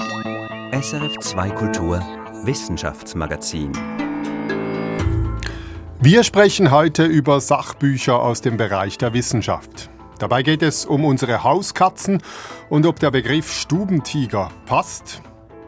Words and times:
SRF 0.00 1.18
2 1.18 1.50
Kultur 1.50 1.98
Wissenschaftsmagazin. 2.44 3.72
Wir 6.00 6.22
sprechen 6.22 6.70
heute 6.70 7.04
über 7.04 7.40
Sachbücher 7.40 8.22
aus 8.22 8.40
dem 8.40 8.56
Bereich 8.56 8.96
der 8.98 9.12
Wissenschaft. 9.12 9.90
Dabei 10.20 10.44
geht 10.44 10.62
es 10.62 10.86
um 10.86 11.04
unsere 11.04 11.42
Hauskatzen 11.42 12.22
und 12.68 12.86
ob 12.86 13.00
der 13.00 13.10
Begriff 13.10 13.52
Stubentiger 13.52 14.52
passt. 14.66 15.20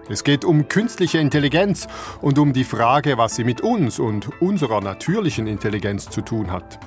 Es 0.08 0.22
geht 0.22 0.44
um 0.44 0.68
künstliche 0.68 1.18
Intelligenz 1.18 1.88
und 2.20 2.38
um 2.38 2.52
die 2.52 2.62
Frage, 2.62 3.18
was 3.18 3.34
sie 3.34 3.42
mit 3.42 3.62
uns 3.62 3.98
und 3.98 4.40
unserer 4.40 4.80
natürlichen 4.80 5.48
Intelligenz 5.48 6.08
zu 6.08 6.20
tun 6.20 6.52
hat. 6.52 6.78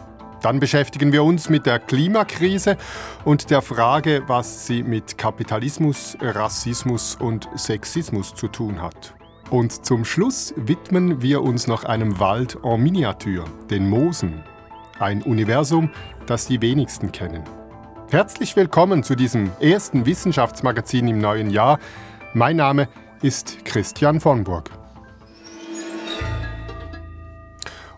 Dann 0.44 0.60
beschäftigen 0.60 1.14
wir 1.14 1.24
uns 1.24 1.50
mit 1.50 1.66
der 1.66 1.80
Klimakrise 1.80 2.76
und 3.24 3.50
der 3.50 3.62
Frage, 3.62 4.24
was 4.28 4.68
sie 4.68 4.84
mit 4.84 5.18
Kapitalismus, 5.18 6.18
Rassismus 6.20 7.16
und 7.16 7.48
Sexismus 7.56 8.36
zu 8.36 8.50
tun 8.50 8.82
hat. 8.82 9.16
Und 9.50 9.86
zum 9.86 10.04
Schluss 10.04 10.54
widmen 10.58 11.22
wir 11.22 11.42
uns 11.42 11.68
noch 11.68 11.86
einem 11.86 12.20
Wald 12.20 12.58
en 12.62 12.84
Miniatur, 12.84 13.46
den 13.70 13.90
Moosen. 13.90 14.44
Ein 15.00 15.22
Universum, 15.22 15.90
das 16.26 16.48
die 16.48 16.62
wenigsten 16.62 17.14
kennen. 17.14 17.44
Herzlich 18.12 18.58
willkommen 18.58 19.02
zu 19.04 19.16
diesem 19.16 19.50
ersten 19.62 20.06
Wissenschaftsmagazin 20.06 21.08
im 21.08 21.20
neuen 21.20 21.52
Jahr. 21.52 21.80
Mein 22.34 22.58
Name 22.58 22.90
ist 23.22 23.64
Christian 23.64 24.20
von 24.20 24.44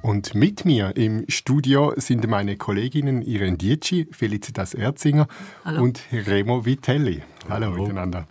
Und 0.06 0.36
mit 0.36 0.66
mir 0.66 0.96
im 0.98 1.26
Studio 1.30 1.92
sind 1.98 2.28
meine 2.28 2.58
Kolleginnen 2.58 3.24
Irene 3.24 3.58
Dietschi, 3.58 4.08
Felicitas 4.12 4.76
Erzinger 4.76 5.28
Hallo. 5.64 5.82
und 5.82 6.00
Remo 6.12 6.64
Vitelli. 6.64 7.24
Hallo, 7.50 7.72
Hallo 7.72 7.82
miteinander. 7.82 8.28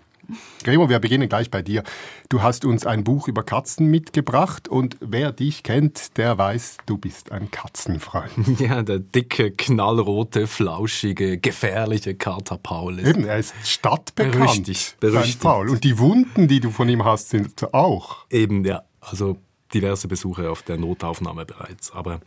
Remo, 0.65 0.89
wir 0.89 1.01
beginnen 1.01 1.29
gleich 1.29 1.51
bei 1.51 1.63
dir. 1.63 1.83
Du 2.29 2.43
hast 2.43 2.65
uns 2.65 2.87
ein 2.87 3.03
Buch 3.03 3.27
über 3.27 3.43
Katzen 3.43 3.91
mitgebracht 3.91 4.69
und 4.69 4.97
wer 5.01 5.33
dich 5.33 5.65
kennt, 5.65 6.17
der 6.17 6.39
weiß, 6.39 6.77
du 6.87 6.97
bist 6.97 7.33
ein 7.33 7.51
Katzenfreund. 7.51 8.31
Ja, 8.61 8.85
der 8.85 9.01
dicke, 9.01 9.51
knallrote, 9.51 10.47
flauschige, 10.47 11.39
gefährliche 11.39 12.15
Kater 12.15 12.57
Paul 12.57 13.01
ist. 13.01 13.09
Eben, 13.09 13.25
er 13.25 13.39
ist 13.39 13.53
stadtbekannt. 13.65 14.39
Berüchtigt, 14.39 15.01
berüchtigt. 15.01 15.41
Paul. 15.41 15.71
Und 15.71 15.83
die 15.83 15.99
Wunden, 15.99 16.47
die 16.47 16.61
du 16.61 16.71
von 16.71 16.89
ihm 16.89 17.05
hast, 17.05 17.31
sind 17.31 17.75
auch. 17.75 18.27
Eben, 18.31 18.65
ja. 18.65 18.85
Also 19.01 19.39
diverse 19.75 20.09
Besuche 20.09 20.51
auf 20.51 20.63
der 20.63 20.79
Notaufnahme 20.79 21.45
bereits. 21.45 21.93
Aber 21.93 22.21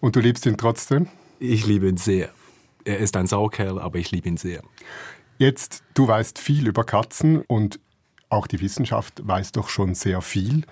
Und 0.00 0.16
du 0.16 0.20
liebst 0.20 0.46
ihn 0.46 0.56
trotzdem? 0.56 1.08
Ich 1.38 1.66
liebe 1.66 1.88
ihn 1.88 1.96
sehr. 1.96 2.30
Er 2.84 2.98
ist 2.98 3.16
ein 3.16 3.26
Saukerl, 3.26 3.78
aber 3.78 3.98
ich 3.98 4.10
liebe 4.10 4.28
ihn 4.28 4.36
sehr. 4.36 4.62
Jetzt, 5.38 5.82
du 5.94 6.06
weißt 6.06 6.38
viel 6.38 6.66
über 6.66 6.84
Katzen 6.84 7.42
und 7.42 7.80
auch 8.28 8.46
die 8.46 8.60
Wissenschaft 8.60 9.26
weiß 9.26 9.52
doch 9.52 9.68
schon 9.68 9.94
sehr 9.94 10.20
viel. 10.20 10.64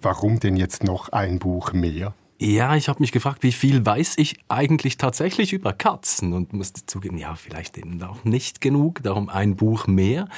Warum 0.00 0.40
denn 0.40 0.56
jetzt 0.56 0.84
noch 0.84 1.10
ein 1.10 1.38
Buch 1.38 1.72
mehr? 1.72 2.14
Ja, 2.38 2.74
ich 2.74 2.88
habe 2.88 3.00
mich 3.00 3.12
gefragt, 3.12 3.44
wie 3.44 3.52
viel 3.52 3.86
weiß 3.86 4.14
ich 4.16 4.36
eigentlich 4.48 4.96
tatsächlich 4.98 5.52
über 5.52 5.72
Katzen 5.72 6.32
und 6.32 6.52
musste 6.52 6.84
zugeben, 6.86 7.16
ja, 7.16 7.36
vielleicht 7.36 7.78
eben 7.78 8.02
auch 8.02 8.24
nicht 8.24 8.60
genug, 8.60 9.00
darum 9.04 9.28
ein 9.28 9.54
Buch 9.54 9.86
mehr. 9.86 10.28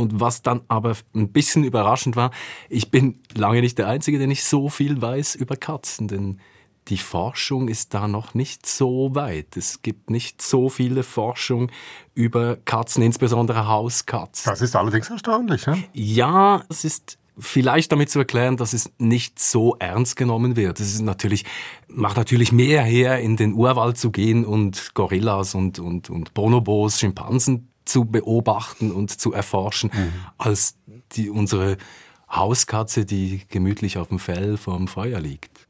Und 0.00 0.20
was 0.20 0.42
dann 0.42 0.62
aber 0.68 0.96
ein 1.14 1.32
bisschen 1.32 1.64
überraschend 1.64 2.16
war, 2.16 2.30
ich 2.68 2.90
bin 2.90 3.20
lange 3.34 3.60
nicht 3.60 3.78
der 3.78 3.88
Einzige, 3.88 4.18
der 4.18 4.26
nicht 4.26 4.44
so 4.44 4.68
viel 4.68 5.00
weiß 5.00 5.34
über 5.36 5.56
Katzen, 5.56 6.08
denn 6.08 6.40
die 6.88 6.98
Forschung 6.98 7.68
ist 7.68 7.94
da 7.94 8.08
noch 8.08 8.34
nicht 8.34 8.66
so 8.66 9.14
weit. 9.14 9.56
Es 9.56 9.82
gibt 9.82 10.10
nicht 10.10 10.42
so 10.42 10.68
viele 10.68 11.02
Forschung 11.02 11.70
über 12.14 12.56
Katzen, 12.56 13.02
insbesondere 13.02 13.68
Hauskatzen. 13.68 14.50
Das 14.50 14.60
ist 14.60 14.74
allerdings 14.74 15.08
erstaunlich, 15.08 15.66
ja? 15.66 15.76
Ja, 15.92 16.64
es 16.68 16.84
ist 16.84 17.18
vielleicht 17.38 17.92
damit 17.92 18.10
zu 18.10 18.18
erklären, 18.18 18.56
dass 18.56 18.72
es 18.72 18.92
nicht 18.98 19.38
so 19.38 19.76
ernst 19.78 20.16
genommen 20.16 20.56
wird. 20.56 20.80
Es 20.80 20.92
ist 20.92 21.02
natürlich, 21.02 21.44
macht 21.88 22.16
natürlich 22.16 22.52
mehr 22.52 22.82
her, 22.82 23.20
in 23.20 23.36
den 23.36 23.54
Urwald 23.54 23.96
zu 23.96 24.10
gehen 24.10 24.44
und 24.44 24.94
Gorillas 24.94 25.54
und, 25.54 25.78
und, 25.78 26.10
und 26.10 26.34
Bonobos, 26.34 26.98
Schimpansen 26.98 27.69
zu 27.90 28.04
beobachten 28.04 28.92
und 28.92 29.20
zu 29.20 29.32
erforschen, 29.32 29.90
mhm. 29.92 30.12
als 30.38 30.76
die, 31.12 31.30
unsere 31.30 31.76
Hauskatze, 32.30 33.04
die 33.04 33.42
gemütlich 33.48 33.98
auf 33.98 34.08
dem 34.08 34.18
Fell 34.18 34.56
vorm 34.56 34.88
Feuer 34.88 35.20
liegt. 35.20 35.66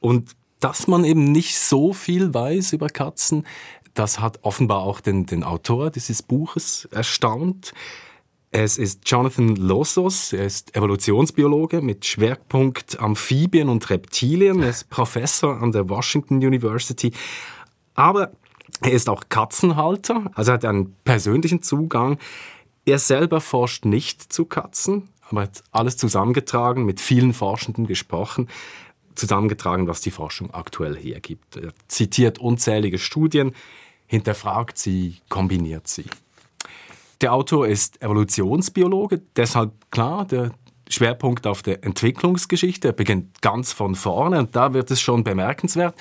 Und 0.00 0.36
dass 0.60 0.86
man 0.86 1.04
eben 1.04 1.32
nicht 1.32 1.58
so 1.58 1.92
viel 1.92 2.32
weiß 2.32 2.72
über 2.72 2.88
Katzen, 2.88 3.46
das 3.94 4.20
hat 4.20 4.40
offenbar 4.42 4.80
auch 4.80 5.00
den, 5.00 5.24
den 5.26 5.42
Autor 5.42 5.90
dieses 5.90 6.22
Buches 6.22 6.86
erstaunt. 6.90 7.72
Es 8.50 8.78
ist 8.78 9.08
Jonathan 9.08 9.56
Losos, 9.56 10.32
er 10.32 10.44
ist 10.44 10.76
Evolutionsbiologe 10.76 11.80
mit 11.80 12.04
Schwerpunkt 12.04 13.00
Amphibien 13.00 13.68
und 13.68 13.88
Reptilien, 13.88 14.62
er 14.62 14.70
ist 14.70 14.90
Professor 14.90 15.60
an 15.60 15.72
der 15.72 15.88
Washington 15.88 16.36
University. 16.36 17.12
Aber 17.94 18.32
er 18.82 18.92
ist 18.92 19.08
auch 19.08 19.24
Katzenhalter, 19.28 20.30
also 20.34 20.52
hat 20.52 20.64
einen 20.64 20.94
persönlichen 21.04 21.62
Zugang. 21.62 22.18
Er 22.84 22.98
selber 22.98 23.40
forscht 23.40 23.84
nicht 23.84 24.32
zu 24.32 24.44
Katzen, 24.44 25.08
aber 25.28 25.42
hat 25.42 25.64
alles 25.72 25.96
zusammengetragen, 25.96 26.84
mit 26.84 27.00
vielen 27.00 27.32
Forschenden 27.32 27.86
gesprochen, 27.86 28.48
zusammengetragen, 29.14 29.88
was 29.88 30.00
die 30.00 30.10
Forschung 30.10 30.52
aktuell 30.52 30.96
hergibt. 30.96 31.56
Er 31.56 31.72
zitiert 31.88 32.38
unzählige 32.38 32.98
Studien, 32.98 33.52
hinterfragt 34.06 34.78
sie, 34.78 35.16
kombiniert 35.28 35.88
sie. 35.88 36.04
Der 37.22 37.32
Autor 37.32 37.66
ist 37.66 38.02
Evolutionsbiologe, 38.02 39.22
deshalb 39.36 39.72
klar, 39.90 40.26
der 40.26 40.52
Schwerpunkt 40.88 41.46
auf 41.46 41.62
der 41.62 41.82
Entwicklungsgeschichte. 41.82 42.88
Er 42.88 42.92
beginnt 42.92 43.40
ganz 43.42 43.72
von 43.72 43.94
vorne 43.94 44.38
und 44.38 44.54
da 44.54 44.74
wird 44.74 44.90
es 44.90 45.00
schon 45.00 45.24
bemerkenswert. 45.24 45.96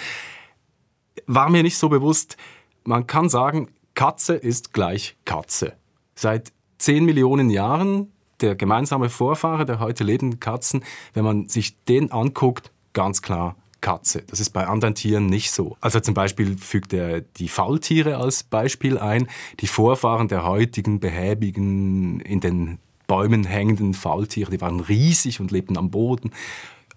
War 1.26 1.50
mir 1.50 1.64
nicht 1.64 1.78
so 1.78 1.90
bewusst, 1.90 2.38
man 2.86 3.08
kann 3.08 3.30
sagen, 3.30 3.70
Katze 3.94 4.36
ist 4.36 4.74
gleich 4.74 5.18
Katze. 5.26 5.74
Seit 6.16 6.54
10 6.78 7.06
Millionen 7.06 7.50
Jahren 7.50 8.12
der 8.42 8.56
gemeinsame 8.56 9.10
Vorfahre 9.10 9.66
der 9.66 9.80
heute 9.80 10.04
lebenden 10.04 10.40
Katzen, 10.40 10.84
wenn 11.14 11.24
man 11.24 11.48
sich 11.48 11.82
den 11.86 12.12
anguckt, 12.12 12.72
ganz 12.94 13.22
klar 13.22 13.56
Katze. 13.82 14.24
Das 14.28 14.40
ist 14.40 14.50
bei 14.50 14.68
anderen 14.68 14.96
Tieren 14.96 15.28
nicht 15.28 15.52
so. 15.52 15.78
Also 15.80 16.00
zum 16.00 16.14
Beispiel 16.14 16.58
fügt 16.58 16.92
er 16.94 17.22
die 17.22 17.48
Faultiere 17.48 18.18
als 18.18 18.44
Beispiel 18.44 18.98
ein. 18.98 19.28
Die 19.60 19.68
Vorfahren 19.68 20.28
der 20.28 20.44
heutigen 20.44 21.00
behäbigen, 21.00 22.20
in 22.20 22.40
den 22.40 22.80
Bäumen 23.08 23.44
hängenden 23.44 23.94
Faultiere, 23.94 24.52
die 24.52 24.62
waren 24.62 24.80
riesig 24.80 25.40
und 25.40 25.52
lebten 25.52 25.78
am 25.78 25.92
Boden. 25.92 26.32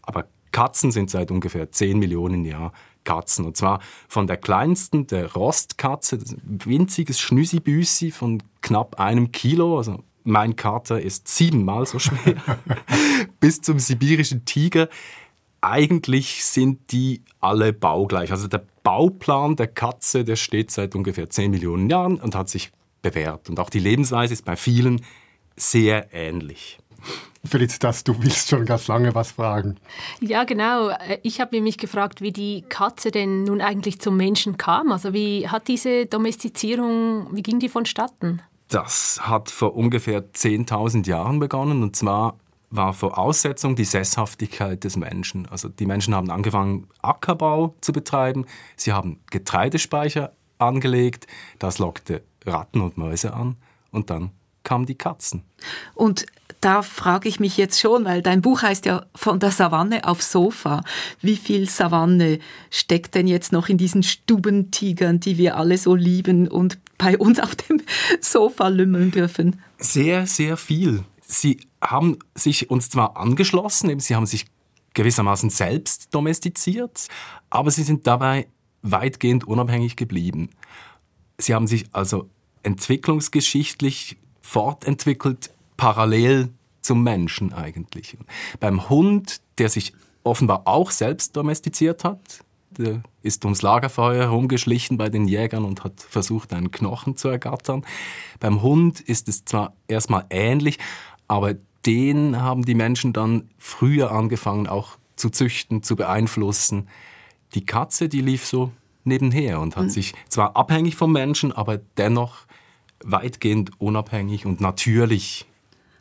Aber 0.02 0.26
Katzen 0.52 0.90
sind 0.90 1.10
seit 1.10 1.30
ungefähr 1.30 1.70
10 1.70 1.98
Millionen 1.98 2.44
Jahren 2.44 2.72
Katzen. 3.04 3.46
Und 3.46 3.56
zwar 3.56 3.80
von 4.06 4.26
der 4.26 4.36
kleinsten, 4.36 5.06
der 5.06 5.32
Rostkatze, 5.32 6.16
ein 6.16 6.58
winziges 6.64 7.18
Schnüsibüsi 7.18 8.10
von 8.10 8.42
knapp 8.60 9.00
einem 9.00 9.32
Kilo, 9.32 9.78
also 9.78 10.04
mein 10.24 10.56
Kater 10.56 11.00
ist 11.00 11.26
siebenmal 11.26 11.86
so 11.86 11.98
schwer, 11.98 12.36
bis 13.40 13.62
zum 13.62 13.78
sibirischen 13.78 14.44
Tiger. 14.44 14.90
Eigentlich 15.62 16.44
sind 16.44 16.92
die 16.92 17.22
alle 17.40 17.72
baugleich. 17.72 18.30
Also 18.30 18.46
der 18.46 18.62
Bauplan 18.82 19.56
der 19.56 19.68
Katze, 19.68 20.24
der 20.24 20.36
steht 20.36 20.70
seit 20.70 20.94
ungefähr 20.94 21.30
10 21.30 21.50
Millionen 21.50 21.88
Jahren 21.88 22.20
und 22.20 22.34
hat 22.34 22.50
sich 22.50 22.70
bewährt. 23.00 23.48
Und 23.48 23.58
auch 23.58 23.70
die 23.70 23.78
Lebensweise 23.78 24.34
ist 24.34 24.44
bei 24.44 24.56
vielen 24.56 25.02
sehr 25.56 26.12
ähnlich. 26.12 26.78
Felicitas, 27.48 28.04
du 28.04 28.22
willst 28.22 28.48
schon 28.48 28.64
ganz 28.64 28.88
lange 28.88 29.14
was 29.14 29.32
fragen. 29.32 29.76
Ja, 30.20 30.44
genau. 30.44 30.90
Ich 31.22 31.40
habe 31.40 31.60
mich 31.60 31.78
gefragt, 31.78 32.20
wie 32.20 32.32
die 32.32 32.62
Katze 32.68 33.10
denn 33.10 33.44
nun 33.44 33.60
eigentlich 33.60 34.00
zum 34.00 34.16
Menschen 34.16 34.56
kam. 34.56 34.92
Also 34.92 35.12
wie 35.12 35.48
hat 35.48 35.68
diese 35.68 36.06
Domestizierung, 36.06 37.28
wie 37.32 37.42
ging 37.42 37.58
die 37.58 37.68
vonstatten? 37.68 38.42
Das 38.68 39.20
hat 39.22 39.50
vor 39.50 39.74
ungefähr 39.74 40.32
10.000 40.32 41.08
Jahren 41.08 41.38
begonnen 41.38 41.82
und 41.82 41.96
zwar 41.96 42.38
war 42.70 42.92
Voraussetzung 42.92 43.76
die 43.76 43.84
Sesshaftigkeit 43.84 44.84
des 44.84 44.96
Menschen. 44.96 45.48
Also 45.48 45.68
die 45.68 45.86
Menschen 45.86 46.14
haben 46.14 46.30
angefangen, 46.30 46.86
Ackerbau 47.00 47.74
zu 47.80 47.92
betreiben, 47.92 48.44
sie 48.76 48.92
haben 48.92 49.20
Getreidespeicher 49.30 50.32
angelegt, 50.58 51.26
das 51.58 51.78
lockte 51.78 52.22
Ratten 52.44 52.80
und 52.82 52.98
Mäuse 52.98 53.32
an 53.32 53.56
und 53.90 54.10
dann 54.10 54.32
kamen 54.64 54.84
die 54.84 54.96
Katzen. 54.96 55.44
Und 55.94 56.26
da 56.60 56.82
frage 56.82 57.28
ich 57.28 57.40
mich 57.40 57.56
jetzt 57.56 57.80
schon, 57.80 58.04
weil 58.04 58.22
dein 58.22 58.42
Buch 58.42 58.62
heißt 58.62 58.86
ja 58.86 59.06
von 59.14 59.38
der 59.38 59.50
Savanne 59.50 60.04
aufs 60.04 60.32
Sofa. 60.32 60.82
Wie 61.20 61.36
viel 61.36 61.68
Savanne 61.68 62.40
steckt 62.70 63.14
denn 63.14 63.28
jetzt 63.28 63.52
noch 63.52 63.68
in 63.68 63.78
diesen 63.78 64.02
Stubentigern, 64.02 65.20
die 65.20 65.38
wir 65.38 65.56
alle 65.56 65.78
so 65.78 65.94
lieben 65.94 66.48
und 66.48 66.78
bei 66.98 67.16
uns 67.16 67.38
auf 67.38 67.54
dem 67.54 67.80
Sofa 68.20 68.68
lümmeln 68.68 69.10
dürfen? 69.10 69.62
Sehr, 69.78 70.26
sehr 70.26 70.56
viel. 70.56 71.04
Sie 71.20 71.60
haben 71.80 72.18
sich 72.34 72.70
uns 72.70 72.90
zwar 72.90 73.16
angeschlossen, 73.16 73.90
eben 73.90 74.00
sie 74.00 74.16
haben 74.16 74.26
sich 74.26 74.46
gewissermaßen 74.94 75.50
selbst 75.50 76.12
domestiziert, 76.12 77.06
aber 77.50 77.70
sie 77.70 77.84
sind 77.84 78.06
dabei 78.06 78.48
weitgehend 78.82 79.46
unabhängig 79.46 79.96
geblieben. 79.96 80.50
Sie 81.38 81.54
haben 81.54 81.68
sich 81.68 81.86
also 81.92 82.28
entwicklungsgeschichtlich 82.62 84.16
fortentwickelt 84.40 85.50
parallel 85.78 86.50
zum 86.82 87.02
Menschen 87.02 87.54
eigentlich. 87.54 88.18
Beim 88.60 88.90
Hund, 88.90 89.40
der 89.56 89.70
sich 89.70 89.94
offenbar 90.22 90.62
auch 90.66 90.90
selbst 90.90 91.34
domestiziert 91.36 92.04
hat, 92.04 92.44
der 92.70 93.02
ist 93.22 93.44
ums 93.44 93.62
Lagerfeuer 93.62 94.24
herumgeschlichen 94.24 94.98
bei 94.98 95.08
den 95.08 95.26
Jägern 95.26 95.64
und 95.64 95.84
hat 95.84 96.00
versucht, 96.00 96.52
einen 96.52 96.70
Knochen 96.70 97.16
zu 97.16 97.28
ergattern. 97.28 97.84
Beim 98.40 98.60
Hund 98.60 99.00
ist 99.00 99.28
es 99.28 99.46
zwar 99.46 99.72
erstmal 99.88 100.26
ähnlich, 100.28 100.78
aber 101.26 101.54
den 101.86 102.40
haben 102.40 102.64
die 102.64 102.74
Menschen 102.74 103.12
dann 103.14 103.48
früher 103.56 104.10
angefangen 104.12 104.66
auch 104.66 104.98
zu 105.16 105.30
züchten, 105.30 105.82
zu 105.82 105.96
beeinflussen. 105.96 106.88
Die 107.54 107.64
Katze, 107.64 108.08
die 108.08 108.20
lief 108.20 108.44
so 108.44 108.70
nebenher 109.04 109.60
und 109.60 109.76
hat 109.76 109.84
mhm. 109.84 109.90
sich 109.90 110.14
zwar 110.28 110.56
abhängig 110.56 110.96
vom 110.96 111.12
Menschen, 111.12 111.52
aber 111.52 111.78
dennoch 111.96 112.46
weitgehend 113.02 113.80
unabhängig 113.80 114.44
und 114.44 114.60
natürlich 114.60 115.47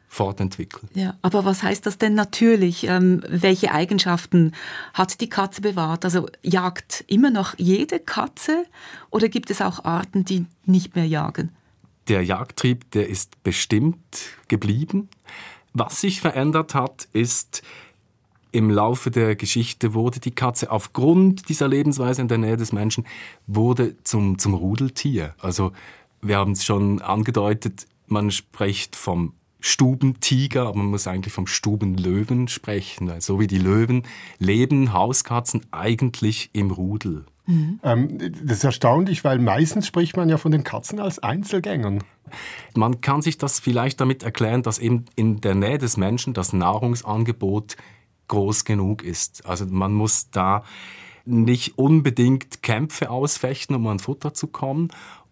fortentwickelt. 0.08 0.90
Ja, 0.94 1.16
aber 1.22 1.46
was 1.46 1.64
heißt 1.64 1.86
das 1.86 1.98
denn 1.98 2.16
natürlich? 2.16 2.88
Ähm, 2.88 3.24
welche 3.28 3.72
Eigenschaften 3.72 4.54
hat 4.94 5.22
die 5.22 5.30
Katze 5.30 5.62
bewahrt? 5.62 6.06
Also 6.06 6.28
jagt 6.44 7.04
immer 7.08 7.30
noch 7.30 7.56
jede 7.58 8.00
Katze 8.00 8.66
oder 9.10 9.30
gibt 9.30 9.52
es 9.52 9.62
auch 9.62 9.84
Arten, 9.86 10.26
die 10.26 10.46
nicht 10.66 10.96
mehr 10.96 11.06
jagen? 11.06 11.52
Der 12.08 12.24
Jagdtrieb, 12.24 12.90
der 12.92 13.10
ist 13.10 13.44
bestimmt 13.44 13.98
geblieben. 14.48 15.10
Was 15.74 16.02
sich 16.02 16.22
verändert 16.22 16.74
hat, 16.74 17.08
ist, 17.12 17.64
im 18.52 18.70
Laufe 18.72 19.12
der 19.12 19.36
Geschichte 19.36 19.94
wurde 19.94 20.20
die 20.20 20.32
Katze 20.32 20.72
aufgrund 20.72 21.50
dieser 21.50 21.68
Lebensweise 21.68 22.22
in 22.22 22.28
der 22.28 22.38
Nähe 22.38 22.58
des 22.58 22.72
Menschen 22.72 23.06
wurde 23.46 24.02
zum, 24.04 24.40
zum 24.40 24.54
Rudeltier. 24.54 25.36
Also 25.40 25.74
wir 26.22 26.38
haben 26.38 26.54
es 26.54 26.66
schon 26.66 27.02
angedeutet, 27.02 27.86
man 28.08 28.32
spricht 28.32 28.96
vom 28.96 29.34
Stubentiger, 29.60 30.68
aber 30.68 30.78
man 30.78 30.88
muss 30.88 31.08
eigentlich 31.08 31.34
vom 31.34 31.48
Stubenlöwen 31.48 32.48
sprechen. 32.48 33.12
So 33.20 33.40
wie 33.40 33.48
die 33.48 33.58
Löwen 33.58 34.04
leben 34.40 34.94
Hauskatzen 34.94 35.66
eigentlich 35.72 36.50
im 36.54 36.72
Rudel. 36.72 37.26
Mhm. 37.48 37.80
Ähm, 37.82 38.18
das 38.44 38.58
ist 38.58 38.64
erstaunlich, 38.64 39.24
weil 39.24 39.40
meistens 39.40 39.88
spricht 39.88 40.18
man 40.18 40.30
ja 40.30 40.38
von 40.38 40.52
den 40.52 40.64
Katzen 40.64 41.00
als 41.00 41.20
Einzelgängern. 41.20 42.04
Man 42.76 43.02
kann 43.02 43.22
sich 43.22 43.38
das 43.38 43.60
vielleicht 43.60 44.02
damit 44.02 44.22
erklären, 44.22 44.62
dass 44.62 44.80
eben 44.80 45.06
in 45.16 45.42
der 45.42 45.56
Nähe 45.56 45.78
des 45.78 45.98
Menschen 45.98 46.34
das 46.34 46.54
Nahrungsangebot 46.54 47.78
groß 48.28 48.66
genug 48.66 49.04
ist. 49.04 49.46
Also 49.46 49.66
man 49.66 49.94
muss 49.94 50.30
da 50.30 50.64
nicht 51.26 51.78
unbedingt 51.78 52.62
Kämpfe 52.64 53.10
ausfechten, 53.10 53.76
um 53.76 53.88
an 53.88 54.00
Futter 54.00 54.34
zu 54.34 54.48
kommen 54.48 54.90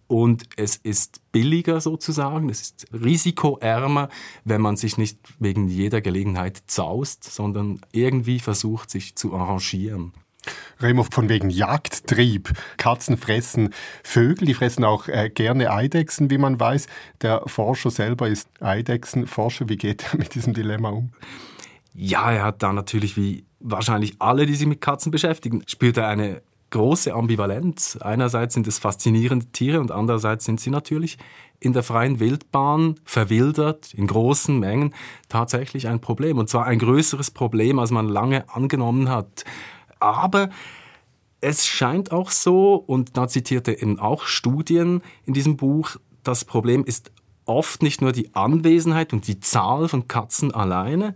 und 0.08 0.44
es 0.56 0.76
ist 0.76 1.22
billiger 1.32 1.82
sozusagen, 1.82 2.50
es 2.50 2.62
ist 2.62 2.88
risikoärmer, 2.94 4.10
wenn 4.44 4.62
man 4.62 4.78
sich 4.78 4.98
nicht 4.98 5.18
wegen 5.40 5.68
jeder 5.68 6.02
Gelegenheit 6.02 6.64
zaust, 6.68 7.24
sondern 7.24 7.82
irgendwie 7.92 8.40
versucht, 8.40 8.90
sich 8.90 9.16
zu 9.16 9.34
arrangieren. 9.34 10.14
Remo, 10.80 11.04
von 11.04 11.30
wegen 11.30 11.50
Jagdtrieb. 11.50 12.52
Katzen 12.78 13.18
fressen 13.18 13.74
Vögel, 14.04 14.48
die 14.48 14.54
fressen 14.54 14.84
auch 14.84 15.08
äh, 15.08 15.30
gerne 15.30 15.72
Eidechsen, 15.72 16.30
wie 16.30 16.38
man 16.38 16.60
weiß. 16.60 16.88
Der 17.22 17.42
Forscher 17.48 17.90
selber 17.90 18.28
ist 18.28 18.50
Eidechsenforscher. 18.62 19.70
Wie 19.70 19.78
geht 19.78 20.06
er 20.12 20.20
mit 20.20 20.36
diesem 20.36 20.54
Dilemma 20.54 20.90
um? 20.90 21.12
Ja, 21.94 22.32
er 22.32 22.44
hat 22.44 22.62
da 22.62 22.74
natürlich, 22.74 23.16
wie 23.18 23.46
wahrscheinlich 23.60 24.16
alle, 24.20 24.46
die 24.46 24.56
sich 24.56 24.68
mit 24.68 24.82
Katzen 24.82 25.12
beschäftigen, 25.12 25.64
spürt 25.66 25.98
er 25.98 26.08
eine 26.08 26.42
große 26.70 27.14
Ambivalenz. 27.14 27.98
Einerseits 28.02 28.54
sind 28.54 28.68
es 28.68 28.80
faszinierende 28.80 29.48
Tiere 29.48 29.80
und 29.80 29.92
andererseits 29.92 30.46
sind 30.46 30.60
sie 30.60 30.70
natürlich 30.70 31.18
in 31.60 31.74
der 31.74 31.84
freien 31.84 32.20
Wildbahn 32.20 32.96
verwildert, 33.06 33.94
in 33.94 34.08
großen 34.08 34.60
Mengen, 34.60 34.94
tatsächlich 35.30 35.88
ein 35.88 36.02
Problem. 36.02 36.38
Und 36.38 36.50
zwar 36.50 36.66
ein 36.66 36.80
größeres 36.80 37.32
Problem, 37.32 37.80
als 37.80 37.92
man 37.92 38.10
lange 38.10 38.50
angenommen 38.50 39.10
hat. 39.10 39.46
Aber 40.00 40.50
es 41.42 41.66
scheint 41.66 42.12
auch 42.12 42.32
so, 42.32 42.76
und 42.76 43.18
da 43.18 43.28
zitiert 43.28 43.68
er 43.68 43.82
eben 43.82 44.00
auch 44.00 44.26
Studien 44.26 45.02
in 45.26 45.34
diesem 45.34 45.58
Buch, 45.58 45.98
das 46.24 46.44
Problem 46.44 46.84
ist 46.84 47.12
oft 47.46 47.84
nicht 47.84 48.02
nur 48.02 48.12
die 48.12 48.34
Anwesenheit 48.34 49.14
und 49.14 49.28
die 49.28 49.40
Zahl 49.40 49.88
von 49.88 50.08
Katzen 50.08 50.54
alleine, 50.54 51.16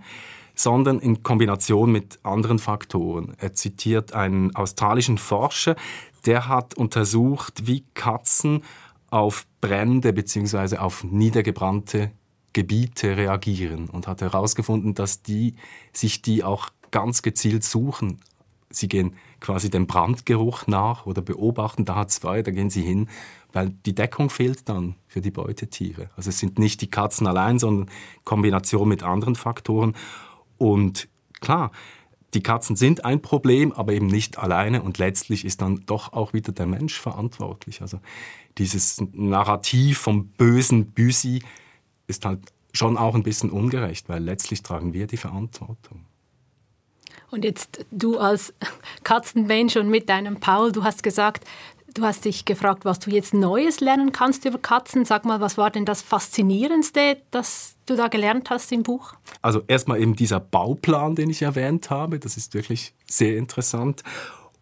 sondern 0.60 1.00
in 1.00 1.24
Kombination 1.24 1.90
mit 1.90 2.20
anderen 2.24 2.60
Faktoren. 2.60 3.34
Er 3.38 3.54
zitiert 3.54 4.14
einen 4.14 4.54
australischen 4.56 5.18
Forscher, 5.18 5.78
der 6.26 6.50
hat 6.50 6.74
untersucht, 6.74 7.66
wie 7.66 7.86
Katzen 7.94 8.64
auf 9.10 9.48
Brände 9.62 10.12
bzw. 10.12 10.78
auf 10.78 11.06
niedergebrannte 11.06 12.12
Gebiete 12.52 13.16
reagieren 13.16 13.90
und 13.90 14.08
hat 14.08 14.20
herausgefunden, 14.22 14.96
dass 14.96 15.22
die 15.22 15.56
sich 15.94 16.22
die 16.22 16.44
auch 16.44 16.70
ganz 16.92 17.22
gezielt 17.22 17.64
suchen. 17.64 18.20
Sie 18.70 18.90
gehen 18.90 19.14
quasi 19.40 19.70
dem 19.70 19.88
Brandgeruch 19.88 20.68
nach 20.68 21.06
oder 21.06 21.22
beobachten, 21.22 21.86
da 21.86 21.96
hat 21.96 22.10
es 22.10 22.18
Feuer, 22.18 22.44
da 22.44 22.52
gehen 22.52 22.70
sie 22.70 22.82
hin, 22.82 23.08
weil 23.54 23.70
die 23.86 23.96
Deckung 23.96 24.30
fehlt 24.30 24.68
dann 24.68 24.96
für 25.08 25.22
die 25.22 25.32
Beutetiere. 25.32 26.10
Also 26.18 26.30
es 26.30 26.40
sind 26.40 26.60
nicht 26.60 26.82
die 26.82 26.90
Katzen 26.90 27.28
allein, 27.28 27.60
sondern 27.60 27.90
Kombination 28.26 28.90
mit 28.90 29.04
anderen 29.04 29.36
Faktoren. 29.36 29.96
Und 30.60 31.08
klar, 31.42 31.72
die 32.36 32.44
Katzen 32.44 32.76
sind 32.76 33.06
ein 33.06 33.22
Problem, 33.22 33.72
aber 33.74 33.94
eben 33.94 34.06
nicht 34.06 34.38
alleine 34.38 34.84
und 34.84 35.00
letztlich 35.00 35.46
ist 35.46 35.62
dann 35.62 35.84
doch 35.88 36.14
auch 36.14 36.34
wieder 36.34 36.52
der 36.52 36.68
Mensch 36.68 37.00
verantwortlich. 37.00 37.82
Also 37.82 38.00
dieses 38.60 39.02
Narrativ 39.14 39.98
vom 39.98 40.28
bösen 40.28 40.92
Büsi 40.92 41.42
ist 42.06 42.26
halt 42.26 42.42
schon 42.72 42.98
auch 42.98 43.16
ein 43.16 43.24
bisschen 43.24 43.50
ungerecht, 43.50 44.10
weil 44.10 44.24
letztlich 44.24 44.62
tragen 44.62 44.94
wir 44.94 45.08
die 45.08 45.18
Verantwortung. 45.18 46.06
Und 47.32 47.46
jetzt 47.46 47.86
du 47.92 48.18
als 48.18 48.54
Katzenmensch 49.04 49.76
und 49.76 49.90
mit 49.90 50.10
deinem 50.10 50.40
Paul, 50.40 50.72
du 50.72 50.84
hast 50.84 51.04
gesagt, 51.04 51.46
Du 51.94 52.04
hast 52.04 52.26
dich 52.26 52.46
gefragt, 52.46 52.86
was 52.86 53.00
du 53.00 53.10
jetzt 53.10 53.34
Neues 53.34 53.80
lernen 53.80 54.12
kannst 54.12 54.46
über 54.46 54.60
Katzen. 54.60 55.06
Sag 55.06 55.26
mal, 55.26 55.42
was 55.42 55.58
war 55.58 55.72
denn 55.72 55.86
das 55.86 56.02
Faszinierendste, 56.02 57.18
das 57.32 57.76
du 57.86 57.96
da 57.96 58.08
gelernt 58.08 58.50
hast 58.50 58.72
im 58.72 58.84
Buch? 58.84 59.14
Also 59.42 59.64
erstmal 59.68 60.00
eben 60.00 60.16
dieser 60.16 60.40
Bauplan, 60.40 61.16
den 61.16 61.30
ich 61.30 61.42
erwähnt 61.42 61.90
habe. 61.90 62.20
Das 62.20 62.38
ist 62.38 62.54
wirklich 62.54 62.94
sehr 63.06 63.38
interessant. 63.38 64.04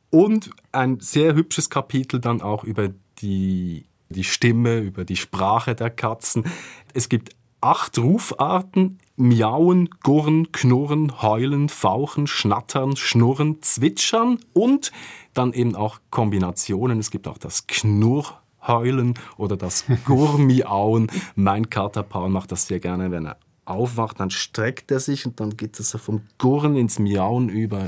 Und 0.09 0.51
ein 0.71 0.99
sehr 0.99 1.35
hübsches 1.35 1.69
Kapitel 1.69 2.19
dann 2.21 2.41
auch 2.41 2.63
über 2.63 2.89
die, 3.19 3.85
die 4.09 4.23
Stimme, 4.23 4.79
über 4.79 5.03
die 5.03 5.17
Sprache 5.17 5.75
der 5.75 5.89
Katzen. 5.89 6.45
Es 6.93 7.09
gibt 7.09 7.35
acht 7.61 7.97
Rufarten. 7.97 8.99
Miauen, 9.19 9.89
Gurren, 10.03 10.51
Knurren, 10.51 11.23
Heulen, 11.23 11.69
Fauchen, 11.69 12.27
Schnattern, 12.27 12.95
Schnurren, 12.95 13.63
Zwitschern 13.63 14.37
und 14.53 14.91
dann 15.33 15.53
eben 15.53 15.75
auch 15.75 15.99
Kombinationen. 16.11 16.99
Es 16.99 17.09
gibt 17.09 17.27
auch 17.27 17.39
das 17.39 17.65
Knurrheulen 17.65 19.15
oder 19.37 19.57
das 19.57 19.85
Gurmiauen. 20.05 21.07
mein 21.33 21.71
Kater 21.71 22.03
Paul 22.03 22.29
macht 22.29 22.51
das 22.51 22.67
sehr 22.67 22.79
gerne, 22.79 23.09
wenn 23.09 23.25
er 23.25 23.37
aufwacht, 23.65 24.19
dann 24.19 24.29
streckt 24.29 24.91
er 24.91 24.99
sich 24.99 25.25
und 25.25 25.39
dann 25.39 25.57
geht 25.57 25.79
es 25.79 25.91
vom 25.91 26.21
Gurren 26.37 26.75
ins 26.75 26.99
Miauen 26.99 27.49
über 27.49 27.87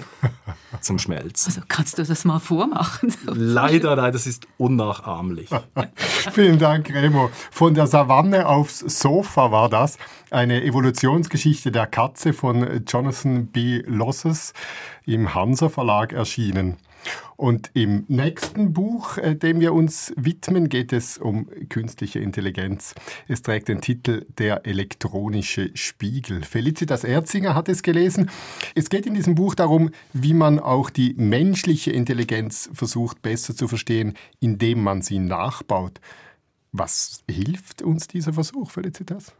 zum 0.81 0.99
Schmelzen. 0.99 1.53
Also 1.53 1.61
kannst 1.67 1.97
du 1.97 2.03
das 2.03 2.25
mal 2.25 2.39
vormachen? 2.39 3.13
leider, 3.25 3.95
leider, 3.95 4.11
das 4.11 4.27
ist 4.27 4.47
unnachahmlich. 4.57 5.49
Vielen 6.33 6.59
Dank, 6.59 6.93
Remo. 6.93 7.29
Von 7.51 7.73
der 7.73 7.87
Savanne 7.87 8.47
aufs 8.47 8.79
Sofa 8.79 9.51
war 9.51 9.69
das. 9.69 9.97
Eine 10.31 10.63
Evolutionsgeschichte 10.63 11.71
der 11.71 11.87
Katze 11.87 12.33
von 12.33 12.83
Jonathan 12.87 13.47
B. 13.47 13.81
Losses 13.85 14.53
im 15.05 15.33
Hansa 15.33 15.69
Verlag 15.69 16.13
erschienen. 16.13 16.77
Und 17.37 17.71
im 17.73 18.03
nächsten 18.09 18.73
Buch, 18.73 19.17
äh, 19.17 19.35
dem 19.35 19.59
wir 19.61 19.73
uns 19.73 20.13
widmen, 20.17 20.67
geht 20.67 20.91
es 20.91 21.17
um 21.17 21.49
künstliche 21.69 22.19
Intelligenz. 22.19 22.95
Es 23.27 23.41
trägt 23.41 23.69
den 23.69 23.79
Titel 23.79 24.25
Der 24.37 24.65
elektronische 24.65 25.71
Spiegel. 25.73 26.43
Felicitas 26.43 27.03
Erzinger 27.03 27.55
hat 27.55 27.69
es 27.69 27.81
gelesen. 27.81 28.29
Es 28.75 28.89
geht 28.89 29.05
in 29.05 29.13
diesem 29.13 29.35
Buch 29.35 29.55
darum, 29.55 29.91
wie 30.11 30.33
man 30.33 30.59
auch 30.59 30.89
die 30.89 31.13
menschliche 31.15 31.91
Intelligenz 31.91 32.69
versucht 32.73 33.21
besser 33.21 33.55
zu 33.55 33.67
verstehen, 33.67 34.15
indem 34.41 34.83
man 34.83 35.01
sie 35.01 35.19
nachbaut. 35.19 36.01
Was 36.71 37.23
hilft 37.29 37.81
uns 37.81 38.07
dieser 38.07 38.33
Versuch, 38.33 38.69
Felicitas? 38.69 39.33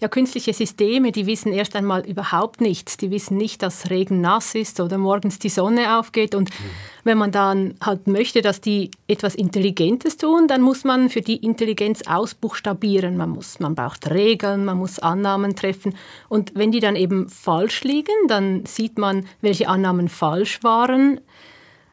Ja, 0.00 0.08
künstliche 0.08 0.54
Systeme, 0.54 1.12
die 1.12 1.26
wissen 1.26 1.52
erst 1.52 1.76
einmal 1.76 2.06
überhaupt 2.06 2.62
nichts. 2.62 2.96
Die 2.96 3.10
wissen 3.10 3.36
nicht, 3.36 3.62
dass 3.62 3.90
Regen 3.90 4.22
nass 4.22 4.54
ist 4.54 4.80
oder 4.80 4.96
morgens 4.96 5.38
die 5.38 5.50
Sonne 5.50 5.98
aufgeht. 5.98 6.34
Und 6.34 6.48
wenn 7.04 7.18
man 7.18 7.32
dann 7.32 7.74
halt 7.84 8.06
möchte, 8.06 8.40
dass 8.40 8.62
die 8.62 8.90
etwas 9.08 9.34
Intelligentes 9.34 10.16
tun, 10.16 10.48
dann 10.48 10.62
muss 10.62 10.84
man 10.84 11.10
für 11.10 11.20
die 11.20 11.36
Intelligenz 11.36 12.00
ausbuchstabieren. 12.06 13.18
Man, 13.18 13.28
muss, 13.28 13.60
man 13.60 13.74
braucht 13.74 14.08
Regeln, 14.10 14.64
man 14.64 14.78
muss 14.78 15.00
Annahmen 15.00 15.54
treffen. 15.54 15.94
Und 16.30 16.52
wenn 16.54 16.72
die 16.72 16.80
dann 16.80 16.96
eben 16.96 17.28
falsch 17.28 17.84
liegen, 17.84 18.26
dann 18.26 18.64
sieht 18.64 18.98
man, 18.98 19.26
welche 19.42 19.68
Annahmen 19.68 20.08
falsch 20.08 20.62
waren 20.62 21.20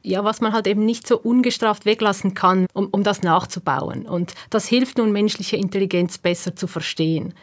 ja, 0.04 0.24
was 0.24 0.40
man 0.40 0.54
halt 0.54 0.68
eben 0.68 0.86
nicht 0.86 1.06
so 1.06 1.20
ungestraft 1.20 1.86
weglassen 1.86 2.34
kann, 2.34 2.68
um, 2.72 2.88
um 2.88 3.04
das 3.04 3.24
nachzubauen. 3.24 4.06
Und 4.08 4.36
das 4.50 4.66
hilft 4.66 5.00
nun 5.00 5.12
menschliche 5.12 5.58
Intelligenz 5.58 6.18
besser 6.18 6.56
zu 6.56 6.68
verstehen. 6.68 7.34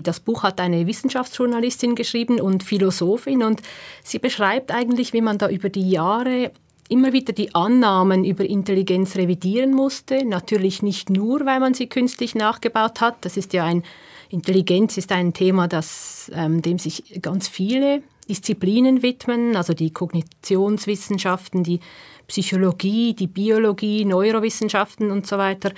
Das 0.00 0.20
Buch 0.20 0.42
hat 0.42 0.60
eine 0.60 0.86
Wissenschaftsjournalistin 0.86 1.94
geschrieben 1.94 2.40
und 2.40 2.62
Philosophin 2.62 3.42
und 3.42 3.62
sie 4.02 4.18
beschreibt 4.18 4.70
eigentlich, 4.70 5.12
wie 5.12 5.22
man 5.22 5.38
da 5.38 5.48
über 5.48 5.68
die 5.68 5.88
Jahre 5.90 6.52
immer 6.88 7.12
wieder 7.12 7.32
die 7.32 7.54
Annahmen 7.54 8.24
über 8.24 8.44
Intelligenz 8.44 9.16
revidieren 9.16 9.72
musste. 9.72 10.24
Natürlich 10.24 10.82
nicht 10.82 11.10
nur, 11.10 11.44
weil 11.44 11.60
man 11.60 11.74
sie 11.74 11.88
künstlich 11.88 12.34
nachgebaut 12.34 13.00
hat. 13.00 13.24
Das 13.24 13.36
ist 13.36 13.52
ja 13.52 13.64
ein 13.64 13.82
Intelligenz 14.28 14.96
ist 14.96 15.12
ein 15.12 15.32
Thema, 15.32 15.68
das, 15.68 16.30
ähm, 16.34 16.60
dem 16.60 16.78
sich 16.78 17.20
ganz 17.22 17.48
viele 17.48 18.02
Disziplinen 18.28 19.02
widmen, 19.02 19.54
also 19.54 19.72
die 19.72 19.92
Kognitionswissenschaften, 19.92 21.62
die 21.62 21.78
Psychologie, 22.26 23.14
die 23.14 23.28
Biologie, 23.28 24.04
Neurowissenschaften 24.04 25.12
und 25.12 25.28
so 25.28 25.38
weiter, 25.38 25.70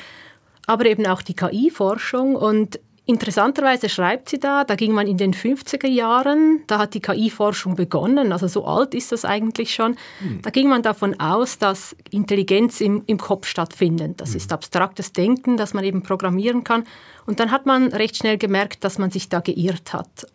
aber 0.67 0.87
eben 0.87 1.07
auch 1.07 1.21
die 1.21 1.35
KI-Forschung. 1.35 2.37
Und 2.37 2.81
Interessanterweise 3.11 3.89
schreibt 3.89 4.29
sie 4.29 4.39
da, 4.39 4.65
da 4.65 4.75
ging 4.75 4.93
man 4.93 5.07
in 5.07 5.17
den 5.17 5.33
50er 5.33 5.87
Jahren, 5.87 6.61
da 6.67 6.79
hat 6.79 6.93
die 6.93 7.01
KI-Forschung 7.01 7.75
begonnen, 7.75 8.33
also 8.33 8.49
so 8.49 8.67
alt 8.67 8.93
ist 8.93 9.13
das 9.13 9.25
eigentlich 9.25 9.73
schon. 9.73 9.97
Mhm. 10.21 10.43
Da 10.43 10.51
ging 10.51 10.69
man 10.69 10.83
davon 10.83 11.19
aus, 11.19 11.57
dass 11.57 11.97
Intelligenz 12.11 12.83
im, 12.83 13.05
im 13.07 13.17
Kopf 13.17 13.47
stattfindet. 13.47 14.21
Das 14.21 14.33
mhm. 14.33 14.37
ist 14.37 14.53
abstraktes 14.53 15.15
Denken, 15.15 15.57
das 15.57 15.73
man 15.73 15.85
eben 15.85 16.03
programmieren 16.03 16.65
kann. 16.65 16.85
Und 17.25 17.41
dann 17.41 17.51
hat 17.51 17.65
man 17.65 17.95
recht 17.95 18.19
schnell 18.19 18.37
gemerkt, 18.37 18.85
dass 18.85 18.99
man 18.99 19.11
sich 19.11 19.31
da 19.31 19.41
geirrt 19.41 19.95
hat. 19.95 20.27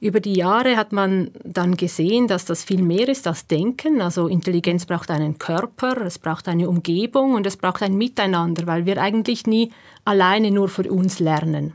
Über 0.00 0.18
die 0.18 0.34
Jahre 0.34 0.76
hat 0.76 0.90
man 0.90 1.30
dann 1.44 1.76
gesehen, 1.76 2.26
dass 2.26 2.44
das 2.44 2.64
viel 2.64 2.82
mehr 2.82 3.06
ist 3.08 3.28
als 3.28 3.46
Denken. 3.46 4.02
Also 4.02 4.26
Intelligenz 4.26 4.86
braucht 4.86 5.12
einen 5.12 5.38
Körper, 5.38 5.98
es 6.04 6.18
braucht 6.18 6.48
eine 6.48 6.68
Umgebung 6.68 7.34
und 7.34 7.46
es 7.46 7.56
braucht 7.56 7.80
ein 7.84 7.94
Miteinander, 7.94 8.66
weil 8.66 8.86
wir 8.86 9.00
eigentlich 9.00 9.46
nie 9.46 9.70
alleine 10.04 10.50
nur 10.50 10.68
für 10.68 10.90
uns 10.90 11.20
lernen. 11.20 11.74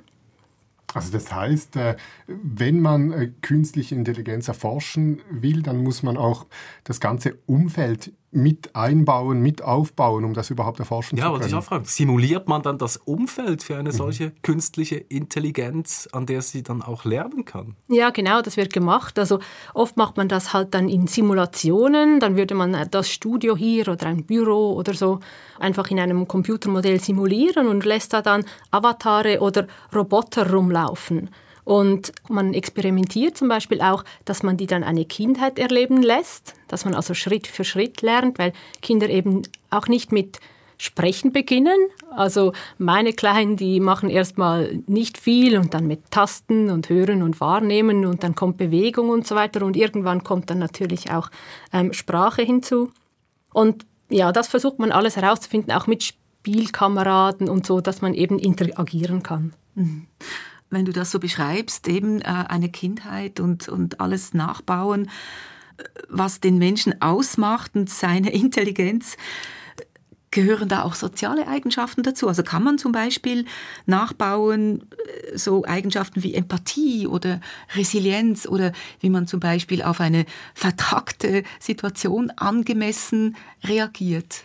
Also 0.97 1.11
das 1.11 1.31
heißt, 1.31 1.75
äh, 1.75 1.95
wenn 2.25 2.81
man 2.81 3.11
äh, 3.11 3.31
künstliche 3.43 3.93
Intelligenz 3.93 4.47
erforschen 4.47 5.21
will, 5.29 5.61
dann 5.61 5.83
muss 5.83 6.01
man 6.01 6.17
auch 6.17 6.47
das 6.85 6.99
ganze 6.99 7.35
Umfeld 7.45 8.13
mit 8.31 8.75
einbauen, 8.75 9.41
mit 9.41 9.63
aufbauen, 9.63 10.25
um 10.25 10.33
das 10.33 10.49
überhaupt 10.49 10.79
erforschen 10.79 11.17
ja, 11.17 11.23
zu 11.23 11.29
können. 11.29 11.35
Ja, 11.35 11.39
wollte 11.39 11.47
ich 11.47 11.55
auch 11.55 11.63
fragen. 11.63 11.85
Simuliert 11.85 12.47
man 12.47 12.61
dann 12.61 12.77
das 12.77 12.97
Umfeld 12.97 13.63
für 13.63 13.77
eine 13.77 13.89
mhm. 13.89 13.93
solche 13.93 14.31
künstliche 14.41 14.95
Intelligenz, 14.95 16.09
an 16.11 16.25
der 16.25 16.41
sie 16.41 16.61
dann 16.61 16.81
auch 16.81 17.05
lernen 17.05 17.45
kann? 17.45 17.75
Ja, 17.87 18.09
genau, 18.09 18.41
das 18.41 18.57
wird 18.57 18.73
gemacht. 18.73 19.17
Also 19.17 19.39
oft 19.73 19.95
macht 19.95 20.17
man 20.17 20.27
das 20.27 20.53
halt 20.53 20.73
dann 20.73 20.89
in 20.89 21.07
Simulationen. 21.07 22.19
Dann 22.19 22.35
würde 22.35 22.53
man 22.53 22.87
das 22.91 23.09
Studio 23.09 23.55
hier 23.55 23.87
oder 23.87 24.07
ein 24.07 24.25
Büro 24.25 24.73
oder 24.73 24.93
so 24.93 25.19
einfach 25.59 25.89
in 25.89 25.99
einem 25.99 26.27
Computermodell 26.27 26.99
simulieren 26.99 27.67
und 27.67 27.85
lässt 27.85 28.13
da 28.13 28.21
dann 28.21 28.43
Avatare 28.71 29.39
oder 29.39 29.67
Roboter 29.95 30.51
rumlaufen. 30.51 31.29
Und 31.67 32.13
man 32.29 32.53
experimentiert 32.53 33.35
zum 33.35 33.49
Beispiel 33.49 33.81
auch, 33.81 34.05
dass 34.23 34.41
man 34.41 34.55
die 34.55 34.67
dann 34.67 34.85
eine 34.85 35.03
Kindheit 35.03 35.59
erleben 35.59 36.01
lässt, 36.01 36.53
dass 36.69 36.85
man 36.85 36.95
also 36.95 37.13
Schritt 37.13 37.45
für 37.45 37.65
Schritt 37.65 38.01
lernt, 38.01 38.39
weil 38.39 38.53
Kinder 38.81 39.09
eben 39.09 39.41
auch 39.69 39.89
nicht 39.89 40.13
mit 40.13 40.39
Sprechen 40.77 41.33
beginnen. 41.33 41.77
Also 42.09 42.53
meine 42.77 43.11
Kleinen, 43.11 43.57
die 43.57 43.81
machen 43.81 44.09
erstmal 44.09 44.81
nicht 44.87 45.17
viel 45.17 45.57
und 45.57 45.73
dann 45.73 45.87
mit 45.87 46.09
Tasten 46.09 46.69
und 46.69 46.87
Hören 46.87 47.21
und 47.21 47.41
Wahrnehmen 47.41 48.05
und 48.05 48.23
dann 48.23 48.33
kommt 48.33 48.55
Bewegung 48.55 49.09
und 49.09 49.27
so 49.27 49.35
weiter 49.35 49.65
und 49.65 49.75
irgendwann 49.75 50.23
kommt 50.23 50.49
dann 50.49 50.59
natürlich 50.59 51.11
auch 51.11 51.29
ähm, 51.73 51.91
Sprache 51.91 52.43
hinzu. 52.43 52.93
Und 53.51 53.85
ja, 54.07 54.31
das 54.31 54.47
versucht 54.47 54.79
man 54.79 54.93
alles 54.93 55.17
herauszufinden, 55.17 55.73
auch 55.73 55.85
mit 55.85 56.01
Spielkameraden 56.01 57.49
und 57.49 57.65
so, 57.65 57.81
dass 57.81 58.01
man 58.01 58.13
eben 58.13 58.39
interagieren 58.39 59.21
kann. 59.21 59.51
Mhm 59.75 60.07
wenn 60.69 60.85
du 60.85 60.91
das 60.91 61.11
so 61.11 61.19
beschreibst, 61.19 61.87
eben 61.87 62.21
äh, 62.21 62.25
eine 62.25 62.69
Kindheit 62.69 63.39
und, 63.39 63.69
und 63.69 63.99
alles 63.99 64.33
nachbauen, 64.33 65.09
was 66.09 66.39
den 66.39 66.57
Menschen 66.57 67.01
ausmacht 67.01 67.75
und 67.75 67.89
seine 67.89 68.31
Intelligenz, 68.33 69.17
gehören 70.31 70.67
da 70.69 70.83
auch 70.83 70.93
soziale 70.93 71.47
Eigenschaften 71.47 72.03
dazu? 72.03 72.27
Also 72.27 72.43
kann 72.43 72.63
man 72.63 72.77
zum 72.77 72.91
Beispiel 72.91 73.45
nachbauen 73.85 74.81
äh, 75.31 75.37
so 75.37 75.65
Eigenschaften 75.65 76.21
wie 76.23 76.33
Empathie 76.33 77.07
oder 77.07 77.39
Resilienz 77.75 78.45
oder 78.45 78.73
wie 78.99 79.09
man 79.09 79.27
zum 79.27 79.39
Beispiel 79.39 79.81
auf 79.81 80.01
eine 80.01 80.25
vertrackte 80.53 81.43
Situation 81.59 82.31
angemessen 82.31 83.35
reagiert? 83.63 84.43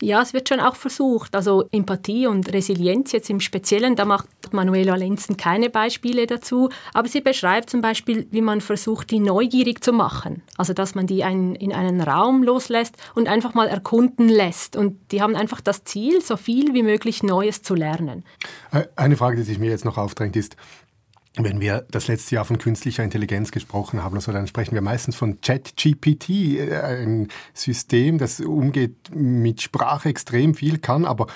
Ja, 0.00 0.22
es 0.22 0.32
wird 0.32 0.48
schon 0.48 0.60
auch 0.60 0.76
versucht. 0.76 1.34
Also 1.34 1.64
Empathie 1.72 2.26
und 2.26 2.52
Resilienz 2.52 3.12
jetzt 3.12 3.30
im 3.30 3.40
Speziellen, 3.40 3.96
da 3.96 4.04
macht 4.04 4.28
Manuela 4.52 4.94
Lenzen 4.94 5.36
keine 5.36 5.70
Beispiele 5.70 6.26
dazu, 6.26 6.70
aber 6.94 7.08
sie 7.08 7.20
beschreibt 7.20 7.70
zum 7.70 7.80
Beispiel, 7.80 8.26
wie 8.30 8.40
man 8.40 8.60
versucht, 8.60 9.10
die 9.10 9.20
neugierig 9.20 9.82
zu 9.82 9.92
machen. 9.92 10.42
Also 10.56 10.72
dass 10.72 10.94
man 10.94 11.06
die 11.06 11.24
ein, 11.24 11.54
in 11.54 11.72
einen 11.72 12.00
Raum 12.00 12.42
loslässt 12.42 12.96
und 13.14 13.28
einfach 13.28 13.54
mal 13.54 13.68
erkunden 13.68 14.28
lässt. 14.28 14.76
Und 14.76 15.12
die 15.12 15.22
haben 15.22 15.36
einfach 15.36 15.60
das 15.60 15.84
Ziel, 15.84 16.20
so 16.20 16.36
viel 16.36 16.74
wie 16.74 16.82
möglich 16.82 17.22
Neues 17.22 17.62
zu 17.62 17.74
lernen. 17.74 18.24
Äh, 18.72 18.84
eine 18.96 19.16
Frage, 19.16 19.36
die 19.36 19.42
sich 19.42 19.58
mir 19.58 19.70
jetzt 19.70 19.84
noch 19.84 19.98
aufdrängt, 19.98 20.36
ist, 20.36 20.56
wenn 21.38 21.60
wir 21.60 21.84
das 21.90 22.08
letzte 22.08 22.36
Jahr 22.36 22.44
von 22.44 22.58
künstlicher 22.58 23.04
Intelligenz 23.04 23.50
gesprochen 23.50 24.02
haben, 24.02 24.16
also 24.16 24.32
dann 24.32 24.46
sprechen 24.46 24.74
wir 24.74 24.82
meistens 24.82 25.16
von 25.16 25.40
ChatGPT, 25.40 26.30
äh, 26.30 26.80
ein 26.80 27.28
System, 27.52 28.18
das 28.18 28.40
umgeht 28.40 29.14
mit 29.14 29.62
Sprache 29.62 30.08
extrem 30.08 30.54
viel 30.54 30.78
kann, 30.78 31.04
aber 31.04 31.26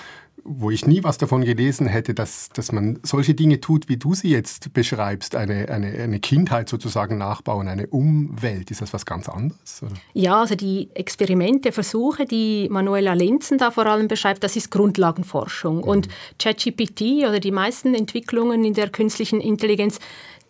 wo 0.43 0.71
ich 0.71 0.85
nie 0.85 1.03
was 1.03 1.17
davon 1.17 1.43
gelesen 1.43 1.87
hätte, 1.87 2.13
dass, 2.13 2.49
dass 2.49 2.71
man 2.71 2.99
solche 3.03 3.33
Dinge 3.33 3.59
tut, 3.59 3.89
wie 3.89 3.97
du 3.97 4.13
sie 4.13 4.29
jetzt 4.29 4.73
beschreibst, 4.73 5.35
eine, 5.35 5.69
eine, 5.69 5.87
eine 5.87 6.19
Kindheit 6.19 6.69
sozusagen 6.69 7.17
nachbauen, 7.17 7.67
eine 7.67 7.87
Umwelt. 7.87 8.71
Ist 8.71 8.81
das 8.81 8.93
was 8.93 9.05
ganz 9.05 9.29
anderes? 9.29 9.81
Oder? 9.83 9.93
Ja, 10.13 10.41
also 10.41 10.55
die 10.55 10.89
Experimente, 10.93 11.71
Versuche, 11.71 12.25
die 12.25 12.67
Manuela 12.69 13.13
Lenzen 13.13 13.57
da 13.57 13.71
vor 13.71 13.85
allem 13.85 14.07
beschreibt, 14.07 14.43
das 14.43 14.55
ist 14.55 14.71
Grundlagenforschung. 14.71 15.77
Mhm. 15.77 15.83
Und 15.83 16.07
ChatGPT 16.39 17.01
oder 17.27 17.39
die 17.39 17.51
meisten 17.51 17.93
Entwicklungen 17.93 18.63
in 18.63 18.73
der 18.73 18.89
künstlichen 18.89 19.41
Intelligenz 19.41 19.99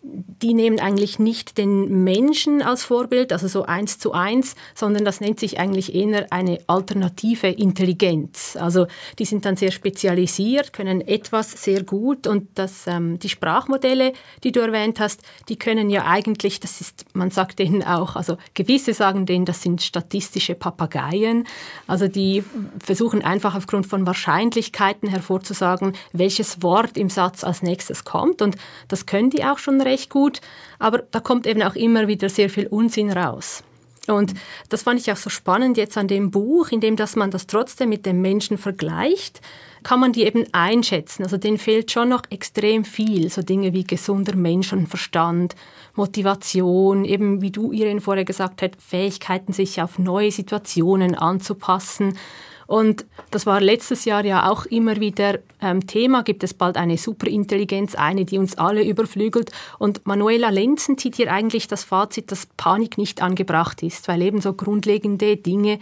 die 0.04 0.54
nehmen 0.54 0.80
eigentlich 0.80 1.20
nicht 1.20 1.58
den 1.58 2.02
Menschen 2.02 2.60
als 2.60 2.82
Vorbild, 2.82 3.32
also 3.32 3.46
so 3.46 3.62
eins 3.62 3.98
zu 4.00 4.12
eins, 4.12 4.56
sondern 4.74 5.04
das 5.04 5.20
nennt 5.20 5.38
sich 5.38 5.60
eigentlich 5.60 5.94
eher 5.94 6.32
eine 6.32 6.58
alternative 6.66 7.46
Intelligenz. 7.46 8.56
Also 8.60 8.88
die 9.20 9.24
sind 9.24 9.44
dann 9.44 9.56
sehr 9.56 9.70
spezialisiert, 9.70 10.72
können 10.72 11.00
etwas 11.00 11.52
sehr 11.52 11.84
gut 11.84 12.26
und 12.26 12.48
das, 12.56 12.88
ähm, 12.88 13.20
die 13.20 13.28
Sprachmodelle, 13.28 14.12
die 14.42 14.50
du 14.50 14.60
erwähnt 14.60 14.98
hast, 14.98 15.22
die 15.48 15.56
können 15.56 15.88
ja 15.88 16.04
eigentlich, 16.06 16.58
das 16.58 16.80
ist, 16.80 17.04
man 17.14 17.30
sagt 17.30 17.60
denen 17.60 17.84
auch, 17.84 18.16
also 18.16 18.36
gewisse 18.54 18.94
sagen 18.94 19.24
denen, 19.24 19.44
das 19.44 19.62
sind 19.62 19.82
statistische 19.82 20.56
Papageien. 20.56 21.46
Also 21.86 22.08
die 22.08 22.42
versuchen 22.82 23.22
einfach 23.22 23.54
aufgrund 23.54 23.86
von 23.86 24.04
Wahrscheinlichkeiten 24.04 25.08
hervorzusagen, 25.08 25.92
welches 26.12 26.60
Wort 26.62 26.98
im 26.98 27.08
Satz 27.08 27.44
als 27.44 27.62
nächstes 27.62 28.04
kommt 28.04 28.42
und 28.42 28.56
das 28.88 29.06
können 29.06 29.30
die 29.30 29.44
auch 29.44 29.58
schon 29.58 29.80
recht 29.80 29.91
recht 29.92 30.10
gut, 30.10 30.40
aber 30.78 31.04
da 31.10 31.20
kommt 31.20 31.46
eben 31.46 31.62
auch 31.62 31.74
immer 31.74 32.08
wieder 32.08 32.28
sehr 32.28 32.50
viel 32.50 32.66
Unsinn 32.66 33.10
raus. 33.10 33.62
Und 34.08 34.34
das 34.68 34.82
fand 34.82 34.98
ich 35.00 35.12
auch 35.12 35.16
so 35.16 35.30
spannend 35.30 35.76
jetzt 35.76 35.96
an 35.96 36.08
dem 36.08 36.32
Buch, 36.32 36.70
indem 36.70 36.96
dass 36.96 37.14
man 37.14 37.30
das 37.30 37.46
trotzdem 37.46 37.88
mit 37.88 38.04
dem 38.04 38.20
Menschen 38.20 38.58
vergleicht, 38.58 39.40
kann 39.84 40.00
man 40.00 40.12
die 40.12 40.24
eben 40.24 40.44
einschätzen. 40.52 41.22
Also 41.22 41.36
denen 41.36 41.58
fehlt 41.58 41.92
schon 41.92 42.08
noch 42.08 42.22
extrem 42.30 42.84
viel, 42.84 43.30
so 43.30 43.42
Dinge 43.42 43.72
wie 43.72 43.84
gesunder 43.84 44.34
Menschenverstand, 44.34 45.54
Motivation, 45.94 47.04
eben 47.04 47.42
wie 47.42 47.52
du 47.52 47.72
Irene 47.72 48.00
vorher 48.00 48.24
gesagt 48.24 48.62
hast, 48.62 48.82
Fähigkeiten, 48.82 49.52
sich 49.52 49.80
auf 49.80 49.98
neue 50.00 50.32
Situationen 50.32 51.14
anzupassen 51.14 52.18
und 52.72 53.04
das 53.30 53.44
war 53.44 53.60
letztes 53.60 54.06
Jahr 54.06 54.24
ja 54.24 54.50
auch 54.50 54.64
immer 54.64 54.96
wieder 54.96 55.40
ähm, 55.60 55.86
Thema. 55.86 56.22
Gibt 56.22 56.42
es 56.42 56.54
bald 56.54 56.78
eine 56.78 56.96
Superintelligenz, 56.96 57.94
eine, 57.94 58.24
die 58.24 58.38
uns 58.38 58.56
alle 58.56 58.82
überflügelt? 58.82 59.50
Und 59.78 60.06
Manuela 60.06 60.48
Lenzen 60.48 60.96
zieht 60.96 61.16
hier 61.16 61.30
eigentlich 61.30 61.68
das 61.68 61.84
Fazit, 61.84 62.32
dass 62.32 62.46
Panik 62.56 62.96
nicht 62.96 63.20
angebracht 63.20 63.82
ist, 63.82 64.08
weil 64.08 64.22
eben 64.22 64.40
so 64.40 64.54
grundlegende 64.54 65.36
Dinge 65.36 65.80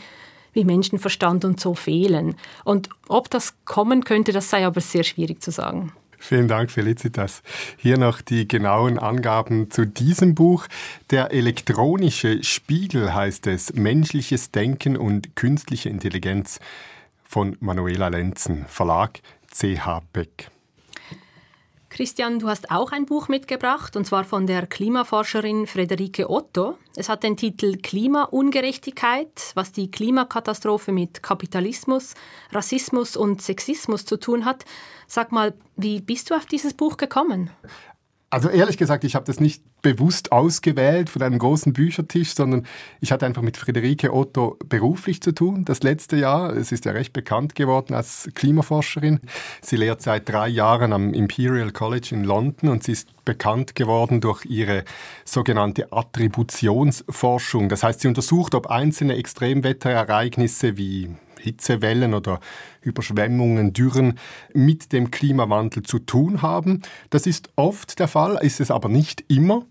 wie 0.52 0.64
Menschenverstand 0.64 1.44
und 1.44 1.60
so 1.60 1.76
fehlen. 1.76 2.34
Und 2.64 2.88
ob 3.06 3.30
das 3.30 3.54
kommen 3.64 4.02
könnte, 4.02 4.32
das 4.32 4.50
sei 4.50 4.66
aber 4.66 4.80
sehr 4.80 5.04
schwierig 5.04 5.40
zu 5.40 5.52
sagen. 5.52 5.92
Vielen 6.22 6.48
Dank, 6.48 6.70
Felicitas. 6.70 7.42
Hier 7.78 7.96
noch 7.96 8.20
die 8.20 8.46
genauen 8.46 8.98
Angaben 8.98 9.70
zu 9.70 9.86
diesem 9.86 10.34
Buch. 10.34 10.66
Der 11.10 11.32
elektronische 11.32 12.44
Spiegel 12.44 13.14
heißt 13.14 13.46
es 13.46 13.72
Menschliches 13.72 14.50
Denken 14.50 14.98
und 14.98 15.34
künstliche 15.34 15.88
Intelligenz 15.88 16.60
von 17.24 17.56
Manuela 17.60 18.08
Lenzen, 18.08 18.66
Verlag 18.68 19.20
CH 19.50 20.02
Beck. 20.12 20.50
Christian, 21.90 22.38
du 22.38 22.48
hast 22.48 22.70
auch 22.70 22.92
ein 22.92 23.04
Buch 23.04 23.26
mitgebracht, 23.26 23.96
und 23.96 24.06
zwar 24.06 24.22
von 24.22 24.46
der 24.46 24.68
Klimaforscherin 24.68 25.66
Frederike 25.66 26.30
Otto. 26.30 26.78
Es 26.94 27.08
hat 27.08 27.24
den 27.24 27.36
Titel 27.36 27.78
Klimaungerechtigkeit, 27.78 29.50
was 29.54 29.72
die 29.72 29.90
Klimakatastrophe 29.90 30.92
mit 30.92 31.20
Kapitalismus, 31.24 32.14
Rassismus 32.52 33.16
und 33.16 33.42
Sexismus 33.42 34.04
zu 34.04 34.18
tun 34.18 34.44
hat. 34.44 34.64
Sag 35.12 35.32
mal, 35.32 35.54
wie 35.76 36.00
bist 36.00 36.30
du 36.30 36.34
auf 36.34 36.46
dieses 36.46 36.72
Buch 36.72 36.96
gekommen? 36.96 37.50
Also 38.32 38.48
ehrlich 38.48 38.78
gesagt, 38.78 39.02
ich 39.02 39.16
habe 39.16 39.24
das 39.24 39.40
nicht 39.40 39.64
bewusst 39.82 40.30
ausgewählt 40.30 41.10
von 41.10 41.20
einem 41.20 41.40
großen 41.40 41.72
Büchertisch, 41.72 42.32
sondern 42.32 42.64
ich 43.00 43.10
hatte 43.10 43.26
einfach 43.26 43.42
mit 43.42 43.56
Friederike 43.56 44.14
Otto 44.14 44.56
beruflich 44.68 45.20
zu 45.20 45.32
tun. 45.32 45.64
Das 45.64 45.82
letzte 45.82 46.14
Jahr, 46.14 46.54
es 46.54 46.70
ist 46.70 46.84
ja 46.84 46.92
recht 46.92 47.12
bekannt 47.12 47.56
geworden 47.56 47.92
als 47.92 48.30
Klimaforscherin. 48.36 49.18
Sie 49.62 49.74
lehrt 49.74 50.00
seit 50.00 50.28
drei 50.28 50.46
Jahren 50.46 50.92
am 50.92 51.12
Imperial 51.12 51.72
College 51.72 52.10
in 52.12 52.22
London 52.22 52.68
und 52.68 52.84
sie 52.84 52.92
ist 52.92 53.08
bekannt 53.24 53.74
geworden 53.74 54.20
durch 54.20 54.44
ihre 54.44 54.84
sogenannte 55.24 55.92
Attributionsforschung. 55.92 57.68
Das 57.68 57.82
heißt, 57.82 58.02
sie 58.02 58.06
untersucht, 58.06 58.54
ob 58.54 58.68
einzelne 58.68 59.16
Extremwetterereignisse 59.16 60.76
wie 60.76 61.16
Hitzewellen 61.40 62.14
oder 62.14 62.40
Überschwemmungen, 62.82 63.72
Dürren 63.72 64.18
mit 64.52 64.92
dem 64.92 65.10
Klimawandel 65.10 65.82
zu 65.82 65.98
tun 65.98 66.42
haben. 66.42 66.82
Das 67.10 67.26
ist 67.26 67.50
oft 67.56 67.98
der 67.98 68.08
Fall, 68.08 68.38
ist 68.42 68.60
es 68.60 68.70
aber 68.70 68.88
nicht 68.88 69.24
immer. 69.28 69.64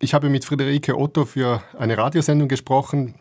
Ich 0.00 0.14
habe 0.14 0.28
mit 0.30 0.44
Friederike 0.44 0.96
Otto 0.96 1.24
für 1.24 1.62
eine 1.76 1.98
Radiosendung 1.98 2.48
gesprochen, 2.48 3.14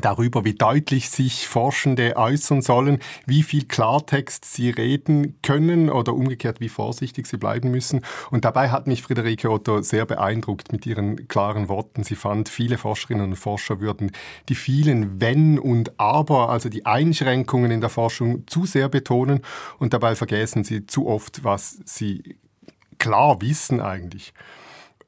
darüber, 0.00 0.44
wie 0.44 0.54
deutlich 0.54 1.10
sich 1.10 1.48
Forschende 1.48 2.16
äußern 2.16 2.62
sollen, 2.62 2.98
wie 3.26 3.42
viel 3.42 3.64
Klartext 3.64 4.44
sie 4.44 4.70
reden 4.70 5.38
können 5.42 5.90
oder 5.90 6.14
umgekehrt, 6.14 6.60
wie 6.60 6.70
vorsichtig 6.70 7.26
sie 7.26 7.36
bleiben 7.36 7.70
müssen. 7.70 8.00
Und 8.30 8.44
dabei 8.44 8.70
hat 8.70 8.86
mich 8.86 9.02
Friederike 9.02 9.50
Otto 9.50 9.82
sehr 9.82 10.06
beeindruckt 10.06 10.72
mit 10.72 10.86
ihren 10.86 11.28
klaren 11.28 11.68
Worten. 11.68 12.04
Sie 12.04 12.16
fand, 12.16 12.48
viele 12.48 12.78
Forscherinnen 12.78 13.30
und 13.30 13.36
Forscher 13.36 13.80
würden 13.80 14.12
die 14.48 14.54
vielen 14.54 15.20
Wenn 15.20 15.58
und 15.58 15.98
Aber, 16.00 16.48
also 16.48 16.68
die 16.68 16.86
Einschränkungen 16.86 17.70
in 17.70 17.80
der 17.80 17.90
Forschung 17.90 18.46
zu 18.46 18.64
sehr 18.64 18.88
betonen 18.88 19.40
und 19.78 19.92
dabei 19.92 20.14
vergessen 20.14 20.64
sie 20.64 20.86
zu 20.86 21.06
oft, 21.06 21.44
was 21.44 21.80
sie 21.84 22.36
klar 22.98 23.40
wissen 23.42 23.80
eigentlich. 23.80 24.32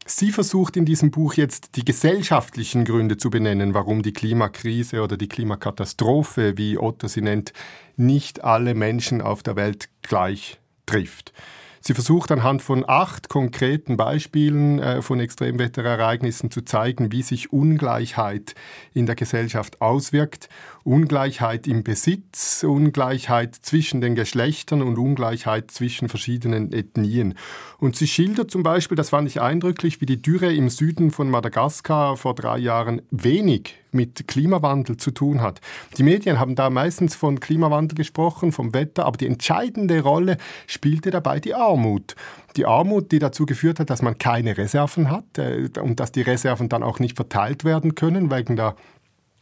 Sie 0.06 0.32
versucht 0.32 0.76
in 0.76 0.84
diesem 0.84 1.11
Buch 1.11 1.34
jetzt 1.34 1.76
die 1.76 1.84
gesellschaftlichen 1.84 2.84
Gründe 2.84 3.16
zu 3.16 3.30
benennen, 3.30 3.73
warum 3.73 4.02
die 4.02 4.12
Klimakrise 4.12 5.02
oder 5.02 5.16
die 5.16 5.28
Klimakatastrophe, 5.28 6.58
wie 6.58 6.76
Otto 6.76 7.08
sie 7.08 7.23
nennt, 7.23 7.54
nicht 7.96 8.44
alle 8.44 8.75
Menschen 8.75 9.23
auf 9.23 9.42
der 9.42 9.56
Welt 9.56 9.88
gleich 10.02 10.61
trifft. 10.84 11.32
Sie 11.80 11.92
versucht 11.92 12.32
anhand 12.32 12.62
von 12.62 12.84
acht 12.87 13.28
konkreten 13.28 13.99
Beispielen 13.99 14.78
äh, 14.78 15.02
von 15.02 15.20
Extremwetterereignissen 15.20 16.50
zu 16.50 16.62
zeigen, 16.62 17.12
wie 17.12 17.20
sich 17.20 17.52
Ungleichheit 17.52 18.54
in 18.94 19.04
der 19.04 19.16
Gesellschaft 19.16 19.82
auswirkt. 19.82 20.49
Ungleichheit 20.84 21.66
im 21.66 21.82
Besitz, 21.82 22.62
Ungleichheit 22.62 23.54
zwischen 23.54 24.02
den 24.02 24.14
Geschlechtern 24.14 24.82
und 24.82 24.98
Ungleichheit 24.98 25.70
zwischen 25.70 26.10
verschiedenen 26.10 26.72
Ethnien. 26.72 27.34
Und 27.78 27.96
sie 27.96 28.06
schildert 28.06 28.50
zum 28.50 28.62
Beispiel, 28.62 28.96
das 28.96 29.08
fand 29.08 29.26
ich 29.26 29.40
eindrücklich, 29.40 30.02
wie 30.02 30.06
die 30.06 30.20
Dürre 30.20 30.52
im 30.52 30.68
Süden 30.68 31.10
von 31.10 31.30
Madagaskar 31.30 32.18
vor 32.18 32.34
drei 32.34 32.58
Jahren 32.58 33.00
wenig 33.10 33.76
mit 33.92 34.28
Klimawandel 34.28 34.98
zu 34.98 35.10
tun 35.10 35.40
hat. 35.40 35.60
Die 35.96 36.02
Medien 36.02 36.38
haben 36.38 36.54
da 36.54 36.68
meistens 36.68 37.14
von 37.14 37.40
Klimawandel 37.40 37.96
gesprochen, 37.96 38.52
vom 38.52 38.74
Wetter, 38.74 39.06
aber 39.06 39.16
die 39.16 39.26
entscheidende 39.26 40.02
Rolle 40.02 40.36
spielte 40.66 41.10
dabei 41.10 41.40
die 41.40 41.54
Armut. 41.54 42.14
Die 42.56 42.66
Armut, 42.66 43.10
die 43.10 43.20
dazu 43.20 43.46
geführt 43.46 43.80
hat, 43.80 43.90
dass 43.90 44.02
man 44.02 44.18
keine 44.18 44.58
Reserven 44.58 45.10
hat 45.10 45.38
äh, 45.38 45.68
und 45.80 45.98
dass 45.98 46.12
die 46.12 46.22
Reserven 46.22 46.68
dann 46.68 46.82
auch 46.82 46.98
nicht 46.98 47.16
verteilt 47.16 47.64
werden 47.64 47.94
können 47.94 48.30
wegen 48.30 48.56
der 48.56 48.76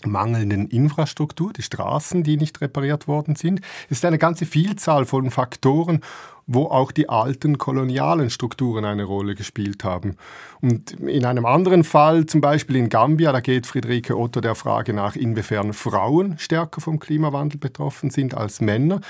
mangelnden 0.07 0.69
Infrastruktur, 0.69 1.53
die 1.53 1.63
Straßen, 1.63 2.23
die 2.23 2.37
nicht 2.37 2.61
repariert 2.61 3.09
worden 3.09 3.37
sind. 3.37 3.61
Es 3.91 3.99
ist 3.99 4.05
eine 4.05 4.19
ganze 4.19 4.47
Vielzahl 4.47 5.05
von 5.05 5.31
Faktoren 5.31 6.01
wo 6.55 6.67
auch 6.67 6.93
die 6.93 7.09
alten 7.09 7.59
kolonialen 7.59 8.31
Strukturen 8.31 8.85
eine 8.85 9.05
Rolle 9.05 9.35
gespielt 9.35 9.85
haben. 9.85 10.17
Und 10.61 10.93
in 10.93 11.25
einem 11.25 11.45
anderen 11.45 11.83
Fall, 11.83 12.27
zum 12.27 12.41
Beispiel 12.41 12.77
in 12.77 12.89
Gambia, 12.89 13.33
da 13.33 13.41
geht 13.41 13.67
Friederike 13.67 14.17
Otto 14.17 14.41
der 14.41 14.55
Frage 14.55 14.93
nach, 14.93 15.17
inwiefern 15.17 15.73
Frauen 15.73 16.39
stärker 16.39 16.81
vom 16.81 17.01
Klimawandel 17.01 17.59
betroffen 17.59 18.11
sind 18.11 18.35
als 18.35 18.61
Männer. 18.61 19.01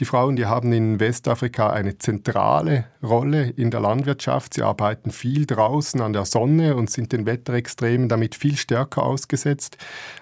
Die 0.00 0.06
Frauen, 0.06 0.36
die 0.36 0.46
haben 0.46 0.72
in 0.72 1.00
Westafrika 1.00 1.70
eine 1.70 1.98
zentrale 1.98 2.86
Rolle 3.02 3.50
in 3.50 3.70
der 3.70 3.80
Landwirtschaft. 3.80 4.54
Sie 4.54 4.62
arbeiten 4.62 5.10
viel 5.10 5.44
draußen 5.44 6.00
an 6.00 6.14
der 6.14 6.24
Sonne 6.24 6.76
und 6.76 6.90
sind 6.90 7.12
den 7.12 7.26
Wetterextremen 7.26 8.08
damit 8.08 8.34
viel 8.34 8.56
stärker 8.56 9.02
ausgesetzt 9.02 9.76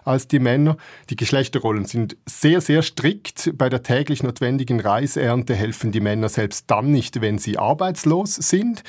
als 0.05 0.27
die 0.27 0.41
Männer. 0.41 0.77
Die 1.09 1.17
Geschlechterrollen 1.17 1.85
sind 1.85 2.17
sehr, 2.27 2.61
sehr 2.61 2.83
strikt. 2.83 3.53
Bei 3.57 3.69
der 3.69 3.83
täglich 3.83 4.23
notwendigen 4.23 4.81
Reisernte 4.81 5.55
helfen 5.55 5.93
die 5.93 6.01
Männer 6.01 6.29
selbst 6.29 6.70
dann 6.71 6.91
nicht, 6.91 7.21
wenn 7.21 7.39
sie 7.39 7.59
arbeitslos 7.59 8.35
sind. 8.35 8.83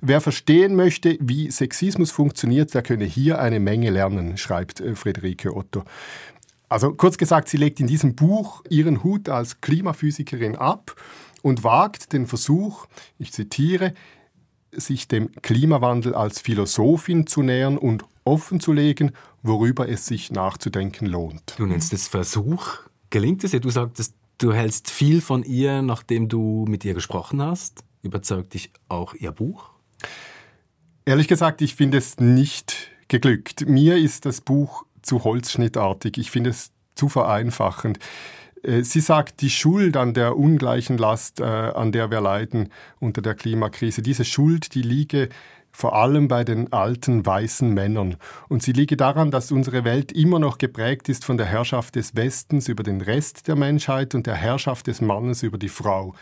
Wer 0.00 0.20
verstehen 0.20 0.76
möchte, 0.76 1.16
wie 1.20 1.50
Sexismus 1.50 2.10
funktioniert, 2.10 2.74
der 2.74 2.82
könne 2.82 3.04
hier 3.04 3.40
eine 3.40 3.60
Menge 3.60 3.90
lernen, 3.90 4.36
schreibt 4.36 4.80
äh, 4.80 4.94
Friederike 4.94 5.54
Otto. 5.54 5.84
Also 6.68 6.92
kurz 6.92 7.16
gesagt, 7.16 7.48
sie 7.48 7.56
legt 7.56 7.80
in 7.80 7.86
diesem 7.86 8.14
Buch 8.14 8.62
ihren 8.68 9.02
Hut 9.02 9.28
als 9.28 9.60
Klimaphysikerin 9.60 10.56
ab 10.56 10.94
und 11.42 11.64
wagt 11.64 12.12
den 12.12 12.26
Versuch, 12.26 12.86
ich 13.18 13.32
zitiere, 13.32 13.94
sich 14.72 15.08
dem 15.08 15.32
Klimawandel 15.40 16.14
als 16.14 16.40
Philosophin 16.40 17.26
zu 17.26 17.42
nähern 17.42 17.78
und 17.78 18.04
offenzulegen, 18.24 19.12
worüber 19.42 19.88
es 19.88 20.06
sich 20.06 20.30
nachzudenken 20.30 21.06
lohnt. 21.06 21.54
Du 21.56 21.64
nennst 21.64 21.92
es 21.94 22.08
Versuch. 22.08 22.76
Gelingt 23.10 23.44
es 23.44 23.52
ja? 23.52 23.60
Du 23.60 23.70
sagtest, 23.70 24.14
Du 24.38 24.52
hältst 24.52 24.88
viel 24.88 25.20
von 25.20 25.42
ihr, 25.42 25.82
nachdem 25.82 26.28
du 26.28 26.64
mit 26.68 26.84
ihr 26.84 26.94
gesprochen 26.94 27.42
hast. 27.42 27.82
Überzeugt 28.02 28.54
dich 28.54 28.70
auch 28.88 29.14
ihr 29.14 29.32
Buch? 29.32 29.70
Ehrlich 31.04 31.26
gesagt, 31.26 31.60
ich 31.60 31.74
finde 31.74 31.98
es 31.98 32.20
nicht 32.20 32.92
geglückt. 33.08 33.68
Mir 33.68 33.96
ist 33.96 34.26
das 34.26 34.40
Buch 34.40 34.84
zu 35.02 35.24
holzschnittartig. 35.24 36.18
Ich 36.18 36.30
finde 36.30 36.50
es 36.50 36.70
zu 36.94 37.08
vereinfachend. 37.08 37.98
Äh, 38.62 38.82
sie 38.82 39.00
sagt, 39.00 39.40
die 39.40 39.50
Schuld 39.50 39.96
an 39.96 40.14
der 40.14 40.36
ungleichen 40.36 40.98
Last, 40.98 41.40
äh, 41.40 41.44
an 41.44 41.90
der 41.90 42.12
wir 42.12 42.20
leiden 42.20 42.68
unter 43.00 43.22
der 43.22 43.34
Klimakrise, 43.34 44.02
diese 44.02 44.24
Schuld, 44.24 44.72
die 44.74 44.82
liege 44.82 45.30
vor 45.78 45.94
allem 45.94 46.26
bei 46.26 46.42
den 46.42 46.72
alten 46.72 47.24
weißen 47.24 47.72
Männern. 47.72 48.16
Und 48.48 48.64
sie 48.64 48.72
liege 48.72 48.96
daran, 48.96 49.30
dass 49.30 49.52
unsere 49.52 49.84
Welt 49.84 50.10
immer 50.10 50.40
noch 50.40 50.58
geprägt 50.58 51.08
ist 51.08 51.24
von 51.24 51.36
der 51.36 51.46
Herrschaft 51.46 51.94
des 51.94 52.16
Westens 52.16 52.66
über 52.66 52.82
den 52.82 53.00
Rest 53.00 53.46
der 53.46 53.54
Menschheit 53.54 54.16
und 54.16 54.26
der 54.26 54.34
Herrschaft 54.34 54.88
des 54.88 55.00
Mannes 55.00 55.44
über 55.44 55.56
die 55.56 55.68
Frau. 55.68 56.16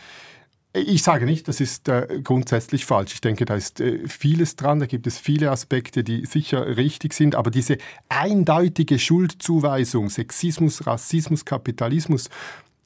Ich 0.73 1.01
sage 1.01 1.25
nicht, 1.25 1.47
das 1.47 1.59
ist 1.59 1.89
äh, 1.89 2.21
grundsätzlich 2.23 2.85
falsch. 2.85 3.15
Ich 3.15 3.21
denke, 3.21 3.45
da 3.45 3.55
ist 3.55 3.81
äh, 3.81 4.07
vieles 4.07 4.57
dran, 4.57 4.79
da 4.79 4.85
gibt 4.85 5.07
es 5.07 5.17
viele 5.17 5.49
Aspekte, 5.49 6.03
die 6.03 6.27
sicher 6.27 6.77
richtig 6.77 7.15
sind, 7.15 7.33
aber 7.33 7.49
diese 7.49 7.79
eindeutige 8.09 8.99
Schuldzuweisung, 8.99 10.11
Sexismus, 10.11 10.85
Rassismus, 10.85 11.45
Kapitalismus, 11.45 12.29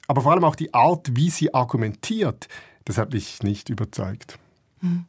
aber 0.06 0.22
vor 0.22 0.32
allem 0.32 0.44
auch 0.44 0.56
die 0.56 0.72
Art, 0.72 1.14
wie 1.14 1.28
sie 1.28 1.52
argumentiert, 1.52 2.48
das 2.86 2.96
hat 2.96 3.12
mich 3.12 3.42
nicht 3.42 3.68
überzeugt. 3.68 4.38
Hm. 4.80 5.04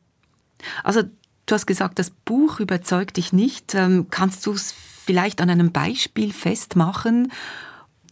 Also 0.83 1.03
Du 1.45 1.55
hast 1.55 1.65
gesagt, 1.65 1.99
das 1.99 2.09
Buch 2.09 2.59
überzeugt 2.59 3.17
dich 3.17 3.33
nicht. 3.33 3.75
Ähm, 3.75 4.07
kannst 4.09 4.45
du 4.45 4.53
es 4.53 4.71
vielleicht 4.71 5.41
an 5.41 5.49
einem 5.49 5.71
Beispiel 5.71 6.31
festmachen, 6.31 7.31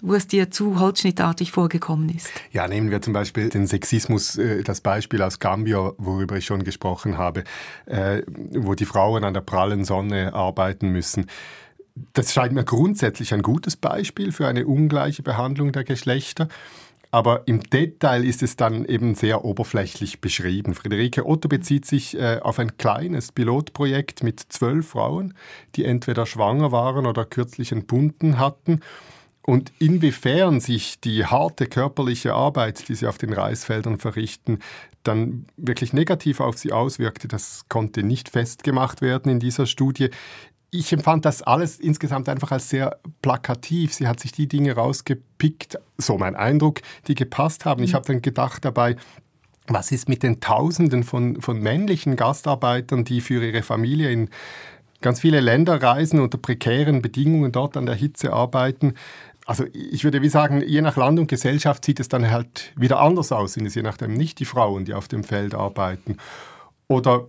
wo 0.02 0.16
es 0.16 0.28
dir 0.28 0.52
zu 0.52 0.80
holzschnittartig 0.80 1.52
vorgekommen 1.52 2.10
ist? 2.10 2.30
Ja, 2.52 2.68
nehmen 2.68 2.92
wir 2.92 3.02
zum 3.02 3.14
Beispiel 3.14 3.50
den 3.50 3.68
Sexismus, 3.68 4.38
äh, 4.38 4.64
das 4.64 4.82
Beispiel 4.82 5.22
aus 5.22 5.40
Gambia, 5.40 5.94
worüber 5.98 6.36
ich 6.36 6.46
schon 6.46 6.64
gesprochen 6.64 7.18
habe, 7.18 7.44
äh, 7.86 8.24
wo 8.52 8.76
die 8.76 8.86
Frauen 8.86 9.24
an 9.24 9.34
der 9.34 9.42
prallen 9.42 9.86
Sonne 9.86 10.34
arbeiten 10.34 10.90
müssen. 10.90 11.28
Das 12.14 12.34
scheint 12.34 12.54
mir 12.54 12.64
grundsätzlich 12.64 13.34
ein 13.34 13.42
gutes 13.42 13.76
Beispiel 13.76 14.32
für 14.32 14.48
eine 14.48 14.66
ungleiche 14.66 15.24
Behandlung 15.24 15.72
der 15.72 15.84
Geschlechter. 15.84 16.48
Aber 17.12 17.46
im 17.46 17.62
Detail 17.62 18.24
ist 18.24 18.42
es 18.42 18.56
dann 18.56 18.86
eben 18.86 19.16
sehr 19.16 19.44
oberflächlich 19.44 20.22
beschrieben. 20.22 20.74
Friederike 20.74 21.26
Otto 21.26 21.50
bezieht 21.50 21.86
sich 21.86 22.18
äh, 22.18 22.40
auf 22.42 22.58
ein 22.58 22.78
kleines 22.78 23.34
Pilotprojekt 23.34 24.24
mit 24.24 24.40
zwölf 24.40 24.88
Frauen, 24.88 25.34
die 25.76 25.84
entweder 25.84 26.26
schwanger 26.26 26.72
waren 26.72 27.06
oder 27.06 27.26
kürzlich 27.26 27.74
entbunden 27.74 28.40
hatten. 28.40 28.80
Und 29.44 29.74
inwiefern 29.80 30.60
sich 30.60 31.02
die 31.02 31.26
harte 31.26 31.66
körperliche 31.66 32.34
Arbeit, 32.34 32.88
die 32.88 32.96
sie 32.96 33.08
auf 33.08 33.18
den 33.18 33.34
Reisfeldern 33.34 33.98
verrichten, 33.98 34.60
dann 35.04 35.48
wirklich 35.58 35.94
negativ 35.94 36.40
auf 36.40 36.58
sie 36.58 36.72
auswirkte, 36.72 37.28
das 37.28 37.66
konnte 37.68 38.04
nicht 38.04 38.30
festgemacht 38.30 39.02
werden 39.02 39.32
in 39.32 39.40
dieser 39.40 39.66
Studie 39.66 40.10
ich 40.72 40.94
empfand 40.94 41.26
das 41.26 41.44
alles 41.44 41.80
insgesamt 41.80 42.30
einfach 42.30 42.52
als 42.52 42.70
sehr 42.70 42.98
plakativ. 43.22 43.94
Sie 43.94 44.08
hat 44.08 44.22
sich 44.22 44.32
die 44.32 44.48
Dinge 44.48 44.74
rausgepickt, 44.74 45.78
so 45.98 46.18
mein 46.18 46.36
Eindruck, 46.36 46.82
die 47.08 47.16
gepasst 47.16 47.66
haben. 47.66 47.84
Ich 47.84 47.92
mhm. 47.92 47.96
habe 47.96 48.08
dann 48.08 48.22
gedacht 48.22 48.64
dabei, 48.64 48.96
was 49.68 49.92
ist 49.92 50.08
mit 50.08 50.24
den 50.24 50.40
Tausenden 50.40 51.04
von, 51.04 51.42
von 51.42 51.60
männlichen 51.60 52.16
Gastarbeitern, 52.16 53.04
die 53.04 53.20
für 53.20 53.44
ihre 53.46 53.64
Familie 53.64 54.12
in 54.12 54.30
ganz 55.02 55.20
viele 55.20 55.42
Länder 55.42 55.82
reisen, 55.82 56.20
unter 56.22 56.38
prekären 56.38 57.02
Bedingungen 57.02 57.52
dort 57.52 57.76
an 57.76 57.86
der 57.86 57.96
Hitze 57.96 58.32
arbeiten? 58.32 58.94
Also 59.46 59.66
ich 59.74 60.06
würde 60.06 60.22
wie 60.22 60.30
sagen, 60.30 60.62
je 60.62 60.82
nach 60.82 60.96
Land 60.96 61.20
und 61.20 61.28
Gesellschaft 61.28 61.84
sieht 61.84 62.00
es 62.00 62.08
dann 62.08 62.30
halt 62.32 62.72
wieder 62.78 63.00
anders 63.00 63.34
aus, 63.34 63.54
sind 63.54 63.66
es 63.66 63.76
je 63.76 63.82
nachdem 63.82 64.14
nicht 64.14 64.40
die 64.40 64.46
Frauen, 64.46 64.86
die 64.86 64.94
auf 64.94 65.10
dem 65.10 65.26
Feld 65.26 65.54
arbeiten. 65.54 66.18
Oder 66.88 67.28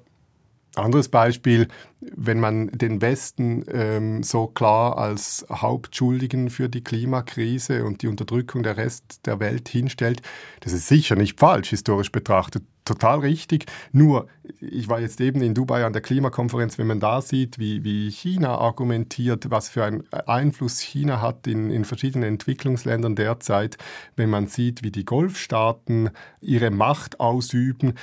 Anderes 0.75 1.09
Beispiel, 1.09 1.69
wenn 2.01 2.41
man 2.41 2.69
den 2.69 3.03
Westen 3.03 3.65
ähm, 3.71 4.23
so 4.23 4.47
klar 4.47 4.97
als 4.97 5.45
Hauptschuldigen 5.51 6.49
für 6.49 6.69
die 6.69 6.83
Klimakrise 6.83 7.85
und 7.85 8.03
die 8.03 8.09
Unterdrückung 8.09 8.63
der 8.63 8.79
Rest 8.79 9.27
der 9.27 9.39
Welt 9.39 9.69
hinstellt, 9.69 10.23
das 10.61 10.73
ist 10.73 10.89
sicher 10.89 11.15
nicht 11.15 11.39
falsch, 11.39 11.71
historisch 11.71 12.11
betrachtet, 12.11 12.65
total 12.85 13.21
richtig. 13.21 13.67
Nur, 13.93 14.29
ich 14.61 14.89
war 14.89 15.01
jetzt 15.01 15.21
eben 15.21 15.43
in 15.43 15.55
Dubai 15.55 15.85
an 15.85 15.93
der 15.93 16.03
Klimakonferenz, 16.03 16.79
wenn 16.79 16.87
man 16.87 17.01
da 17.01 17.21
sieht, 17.21 17.59
wie, 17.59 17.85
wie 17.85 18.11
China 18.11 18.59
argumentiert, 18.59 19.51
was 19.51 19.69
für 19.69 19.85
einen 19.85 20.05
Einfluss 20.27 20.81
China 20.81 21.21
hat 21.21 21.47
in, 21.47 21.71
in 21.71 21.85
verschiedenen 21.85 22.29
Entwicklungsländern 22.29 23.15
derzeit, 23.15 23.79
wenn 24.17 24.31
man 24.31 24.47
sieht, 24.47 24.83
wie 24.83 24.91
die 24.91 25.05
Golfstaaten 25.05 26.11
ihre 26.41 26.71
Macht 26.71 27.21
ausüben, 27.21 27.95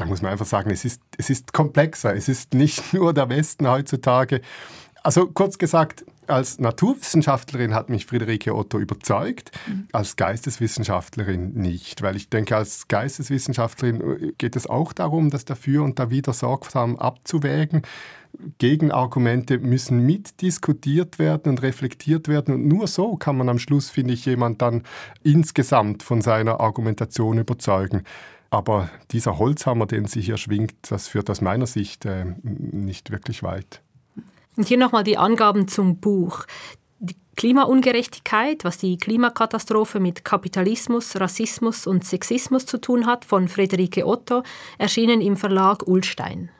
da 0.00 0.06
muss 0.06 0.22
man 0.22 0.32
einfach 0.32 0.46
sagen, 0.46 0.70
es 0.70 0.86
ist, 0.86 1.02
es 1.18 1.28
ist 1.28 1.52
komplexer. 1.52 2.14
Es 2.14 2.28
ist 2.28 2.54
nicht 2.54 2.92
nur 2.94 3.12
der 3.12 3.28
Westen 3.28 3.68
heutzutage. 3.68 4.40
Also 5.02 5.26
kurz 5.26 5.58
gesagt, 5.58 6.04
als 6.26 6.58
Naturwissenschaftlerin 6.58 7.74
hat 7.74 7.90
mich 7.90 8.06
Friederike 8.06 8.54
Otto 8.54 8.78
überzeugt, 8.78 9.50
mhm. 9.66 9.88
als 9.92 10.16
Geisteswissenschaftlerin 10.16 11.54
nicht, 11.54 12.02
weil 12.02 12.16
ich 12.16 12.30
denke, 12.30 12.56
als 12.56 12.88
Geisteswissenschaftlerin 12.88 14.00
äh, 14.00 14.32
geht 14.38 14.56
es 14.56 14.66
auch 14.66 14.92
darum, 14.92 15.30
das 15.30 15.44
dafür 15.44 15.82
und 15.82 15.98
da 15.98 16.10
wieder 16.10 16.32
sorgsam 16.32 16.96
abzuwägen. 16.96 17.82
Gegenargumente 18.58 19.58
müssen 19.58 20.06
mitdiskutiert 20.06 21.18
werden 21.18 21.50
und 21.50 21.62
reflektiert 21.62 22.28
werden 22.28 22.54
und 22.54 22.68
nur 22.68 22.86
so 22.86 23.16
kann 23.16 23.36
man 23.36 23.48
am 23.48 23.58
Schluss, 23.58 23.90
finde 23.90 24.14
ich, 24.14 24.24
jemand 24.24 24.62
dann 24.62 24.84
insgesamt 25.24 26.02
von 26.02 26.20
seiner 26.22 26.60
Argumentation 26.60 27.38
überzeugen. 27.38 28.04
Aber 28.50 28.90
dieser 29.12 29.38
Holzhammer, 29.38 29.86
den 29.86 30.06
sie 30.06 30.20
hier 30.20 30.36
schwingt, 30.36 30.74
das 30.90 31.06
führt 31.06 31.30
aus 31.30 31.40
meiner 31.40 31.66
Sicht 31.66 32.04
äh, 32.04 32.26
nicht 32.42 33.10
wirklich 33.10 33.42
weit. 33.44 33.80
Und 34.56 34.66
hier 34.66 34.78
nochmal 34.78 35.04
die 35.04 35.16
Angaben 35.16 35.68
zum 35.68 35.98
Buch. 35.98 36.44
Die 36.98 37.16
Klimaungerechtigkeit, 37.36 38.64
was 38.64 38.78
die 38.78 38.98
Klimakatastrophe 38.98 40.00
mit 40.00 40.24
Kapitalismus, 40.24 41.18
Rassismus 41.18 41.86
und 41.86 42.04
Sexismus 42.04 42.66
zu 42.66 42.78
tun 42.78 43.06
hat, 43.06 43.24
von 43.24 43.46
Friederike 43.46 44.04
Otto, 44.04 44.42
erschienen 44.78 45.20
im 45.20 45.36
Verlag 45.36 45.86
Ulstein. 45.86 46.50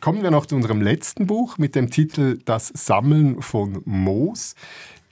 Kommen 0.00 0.22
wir 0.22 0.30
noch 0.30 0.44
zu 0.44 0.54
unserem 0.54 0.82
letzten 0.82 1.26
Buch 1.26 1.56
mit 1.56 1.74
dem 1.74 1.90
Titel 1.90 2.38
Das 2.44 2.68
Sammeln 2.68 3.40
von 3.40 3.80
Moos. 3.86 4.54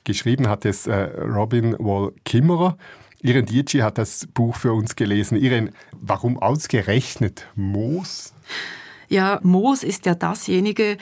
Geschrieben 0.04 0.48
hat 0.48 0.66
es 0.66 0.86
äh, 0.86 0.94
Robin 0.94 1.74
Wall 1.78 2.12
Kimmerer. 2.26 2.76
Iren 3.22 3.46
Dietschi 3.46 3.78
hat 3.78 3.98
das 3.98 4.26
Buch 4.35 4.56
für 4.56 4.72
uns 4.72 4.96
gelesen. 4.96 5.38
Iren, 5.38 5.70
warum 5.92 6.38
ausgerechnet 6.38 7.46
Moos? 7.54 8.32
Ja, 9.08 9.38
Moos 9.44 9.85
ist 9.85 10.06
ja 10.06 10.16
dasjenige, 10.16 10.98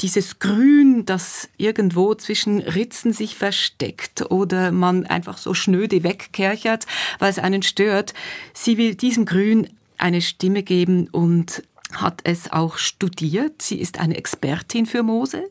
dieses 0.00 0.38
Grün, 0.38 1.04
das 1.04 1.48
irgendwo 1.58 2.14
zwischen 2.14 2.60
Ritzen 2.60 3.12
sich 3.12 3.36
versteckt 3.36 4.30
oder 4.30 4.72
man 4.72 5.06
einfach 5.06 5.36
so 5.36 5.52
schnöde 5.52 6.02
wegkerchert, 6.02 6.86
weil 7.18 7.30
es 7.30 7.38
einen 7.38 7.62
stört. 7.62 8.14
Sie 8.54 8.78
will 8.78 8.94
diesem 8.94 9.26
Grün 9.26 9.68
eine 9.98 10.22
Stimme 10.22 10.62
geben 10.62 11.08
und 11.08 11.62
hat 11.92 12.20
es 12.24 12.50
auch 12.50 12.78
studiert. 12.78 13.60
Sie 13.60 13.78
ist 13.78 14.00
eine 14.00 14.16
Expertin 14.16 14.86
für 14.86 15.02
Moose. 15.02 15.44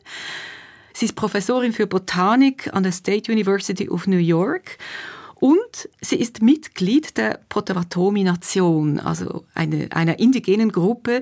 Sie 0.92 1.04
ist 1.04 1.14
Professorin 1.14 1.72
für 1.72 1.86
Botanik 1.86 2.72
an 2.72 2.82
der 2.82 2.92
State 2.92 3.30
University 3.30 3.88
of 3.88 4.06
New 4.06 4.16
York 4.16 4.78
und 5.38 5.88
sie 6.00 6.16
ist 6.16 6.40
Mitglied 6.40 7.18
der 7.18 7.40
Potawatomi-Nation, 7.50 8.98
also 8.98 9.44
eine, 9.54 9.88
einer 9.92 10.18
indigenen 10.18 10.72
Gruppe 10.72 11.20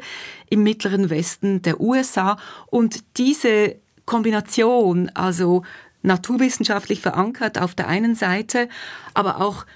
im 0.48 0.62
mittleren 0.62 1.10
Westen 1.10 1.62
der 1.62 1.80
USA. 1.80 2.38
Und 2.66 3.04
diese 3.16 3.76
Kombination, 4.06 5.10
also 5.14 5.64
naturwissenschaftlich 6.02 7.00
verankert 7.00 7.58
auf 7.58 7.74
der 7.74 7.88
einen 7.88 8.14
Seite, 8.14 8.68
aber 9.14 9.40
auch 9.40 9.66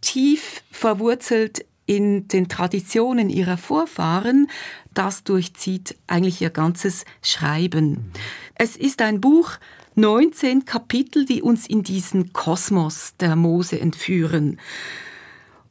tief 0.00 0.64
verwurzelt 0.72 1.64
in 1.86 2.26
den 2.26 2.48
Traditionen 2.48 3.30
ihrer 3.30 3.56
Vorfahren, 3.56 4.48
das 4.94 5.22
durchzieht 5.22 5.96
eigentlich 6.08 6.40
ihr 6.42 6.50
ganzes 6.50 7.04
Schreiben. 7.22 8.10
Es 8.56 8.76
ist 8.76 9.00
ein 9.00 9.20
Buch, 9.20 9.52
19 9.96 10.64
Kapitel, 10.64 11.24
die 11.24 11.42
uns 11.42 11.66
in 11.66 11.82
diesen 11.82 12.32
Kosmos 12.32 13.14
der 13.18 13.34
Mose 13.34 13.80
entführen. 13.80 14.60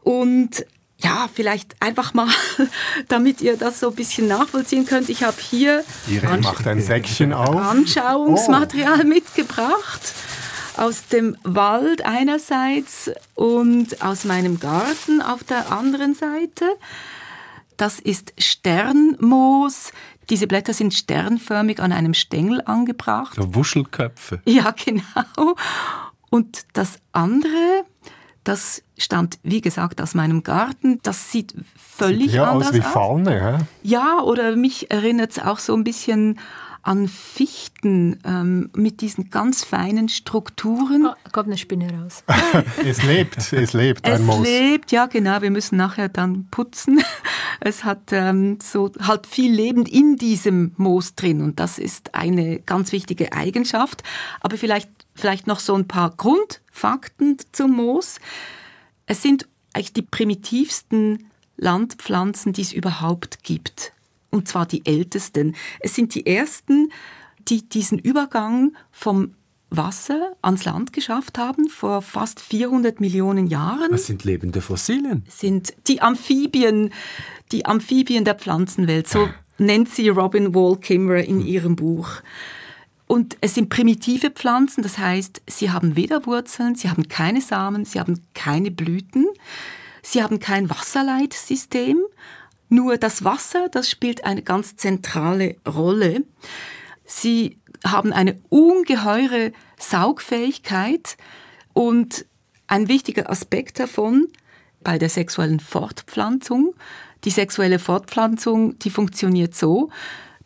Und 0.03 0.65
ja, 0.97 1.29
vielleicht 1.33 1.75
einfach 1.81 2.13
mal, 2.13 2.29
damit 3.07 3.41
ihr 3.41 3.57
das 3.57 3.79
so 3.79 3.89
ein 3.89 3.95
bisschen 3.95 4.27
nachvollziehen 4.27 4.85
könnt. 4.85 5.09
Ich 5.09 5.23
habe 5.23 5.38
hier 5.39 5.83
macht 6.41 6.67
ein 6.67 6.81
Säckchen 6.81 7.33
auf. 7.33 7.55
Anschauungsmaterial 7.55 9.01
oh. 9.01 9.07
mitgebracht 9.07 10.01
aus 10.77 11.07
dem 11.07 11.38
Wald 11.43 12.05
einerseits 12.05 13.11
und 13.33 14.01
aus 14.01 14.25
meinem 14.25 14.59
Garten 14.59 15.21
auf 15.21 15.43
der 15.43 15.71
anderen 15.71 16.15
Seite. 16.15 16.65
Das 17.77 17.99
ist 17.99 18.33
Sternmoos. 18.38 19.91
Diese 20.29 20.47
Blätter 20.47 20.73
sind 20.73 20.93
sternförmig 20.93 21.79
an 21.79 21.91
einem 21.91 22.13
Stängel 22.13 22.61
angebracht. 22.65 23.38
Wuschelköpfe. 23.38 24.41
Ja, 24.45 24.71
genau. 24.71 25.55
Und 26.29 26.65
das 26.73 26.99
andere, 27.11 27.85
das 28.43 28.83
stammt, 28.97 29.39
wie 29.43 29.61
gesagt, 29.61 30.01
aus 30.01 30.15
meinem 30.15 30.43
Garten. 30.43 30.99
Das 31.03 31.31
sieht 31.31 31.53
völlig 31.75 32.31
sieht 32.31 32.39
anders 32.39 32.69
aus. 32.69 32.75
wie 32.75 32.81
Faune, 32.81 33.57
hä? 33.59 33.65
Ja, 33.83 34.19
oder 34.21 34.55
mich 34.55 34.91
erinnert 34.91 35.31
es 35.31 35.39
auch 35.39 35.59
so 35.59 35.75
ein 35.75 35.83
bisschen 35.83 36.39
an 36.86 37.08
Fichten 37.08 38.19
ähm, 38.24 38.69
mit 38.76 39.02
diesen 39.02 39.32
ganz 39.32 39.63
feinen 39.63 40.08
Strukturen. 40.08 41.08
Oh, 41.08 41.15
kommt 41.32 41.48
eine 41.48 41.58
Spinne 41.58 41.91
raus. 41.91 42.24
es 42.86 43.02
lebt, 43.02 43.52
es 43.52 43.74
lebt 43.74 44.06
ein 44.06 44.13
es 44.13 44.21
Moos. 44.21 44.36
Es 44.38 44.43
lebt, 44.43 44.91
ja 44.91 45.08
genau. 45.08 45.41
Wir 45.41 45.50
müssen 45.50 45.78
nachher 45.78 46.10
dann 46.10 46.48
putzen. 46.52 47.02
Es 47.62 47.86
hat 47.86 48.12
ähm, 48.12 48.60
so 48.62 48.91
halt 49.00 49.26
viel 49.26 49.52
Leben 49.52 49.86
in 49.86 50.17
diesem 50.17 50.74
Moos 50.76 51.15
drin 51.15 51.41
und 51.41 51.58
das 51.58 51.80
ist 51.80 52.13
eine 52.13 52.60
ganz 52.60 52.91
wichtige 52.91 53.32
Eigenschaft. 53.32 54.04
Aber 54.41 54.58
vielleicht 54.58 54.89
vielleicht 55.15 55.48
noch 55.48 55.60
so 55.60 55.74
ein 55.74 55.88
paar 55.88 56.12
Grundfakten 56.12 57.38
zum 57.54 57.71
Moos. 57.71 58.19
Es 59.06 59.21
sind 59.21 59.48
eigentlich 59.71 59.93
die 59.93 60.02
primitivsten 60.02 61.32
Landpflanzen, 61.56 62.52
die 62.52 62.62
es 62.62 62.74
überhaupt 62.74 63.41
gibt 63.41 63.93
und 64.36 64.48
zwar 64.48 64.65
die 64.65 64.86
ältesten. 64.86 65.56
Es 65.80 65.95
sind 65.95 66.13
die 66.13 66.28
ersten, 66.28 66.91
die 67.48 67.67
diesen 67.67 67.98
Übergang 67.98 68.76
vom 68.91 69.34
Wasser 69.69 70.36
ans 70.41 70.65
Land 70.65 70.93
geschafft 70.93 71.38
haben 71.38 71.69
vor 71.69 72.02
fast 72.02 72.39
400 72.39 73.00
Millionen 73.00 73.48
Jahren. 73.48 73.91
Das 73.91 74.06
sind 74.06 74.24
lebende 74.24 74.62
Fossilien. 74.62 75.24
Sind 75.28 75.74
die 75.88 76.02
Amphibien, 76.02 76.91
die 77.52 77.65
Amphibien 77.65 78.26
der 78.26 78.36
Pflanzenwelt. 78.36 79.08
So 79.08 79.28
nennt 79.58 79.89
sie 79.89 80.10
Robin 80.10 80.54
Wall 80.54 80.78
Kimmerer 80.78 81.24
in 81.24 81.39
hm. 81.39 81.48
ihrem 81.48 81.76
Buch. 81.76 82.10
Und 83.08 83.38
es 83.41 83.54
sind 83.54 83.69
primitive 83.69 84.32
Pflanzen, 84.32 84.82
das 84.82 84.98
heißt, 84.98 85.43
sie 85.48 85.69
haben 85.69 85.95
weder 85.95 86.26
Wurzeln, 86.26 86.74
sie 86.74 86.89
haben 86.89 87.08
keine 87.08 87.39
Samen, 87.39 87.86
sie 87.86 88.00
haben 88.00 88.19
keine 88.34 88.71
Blüten, 88.71 89.28
sie 90.02 90.24
haben 90.24 90.39
kein 90.39 90.71
Wasserleitsystem 90.71 92.00
nur 92.69 92.97
das 92.97 93.23
Wasser, 93.23 93.69
das 93.69 93.89
spielt 93.89 94.25
eine 94.25 94.41
ganz 94.41 94.75
zentrale 94.75 95.56
Rolle. 95.67 96.23
Sie 97.06 97.60
haben 97.86 98.12
eine 98.12 98.39
ungeheure 98.49 99.51
Saugfähigkeit 99.78 101.17
und 101.73 102.25
ein 102.67 102.88
wichtiger 102.88 103.30
Aspekt 103.30 103.80
davon 103.80 104.28
bei 104.82 104.97
der 104.97 105.10
sexuellen 105.10 105.60
Fortpflanzung. 105.60 106.73
Die 107.23 107.30
sexuelle 107.30 107.80
Fortpflanzung, 107.80 108.78
die 108.80 108.89
funktioniert 108.89 109.56
so, 109.56 109.89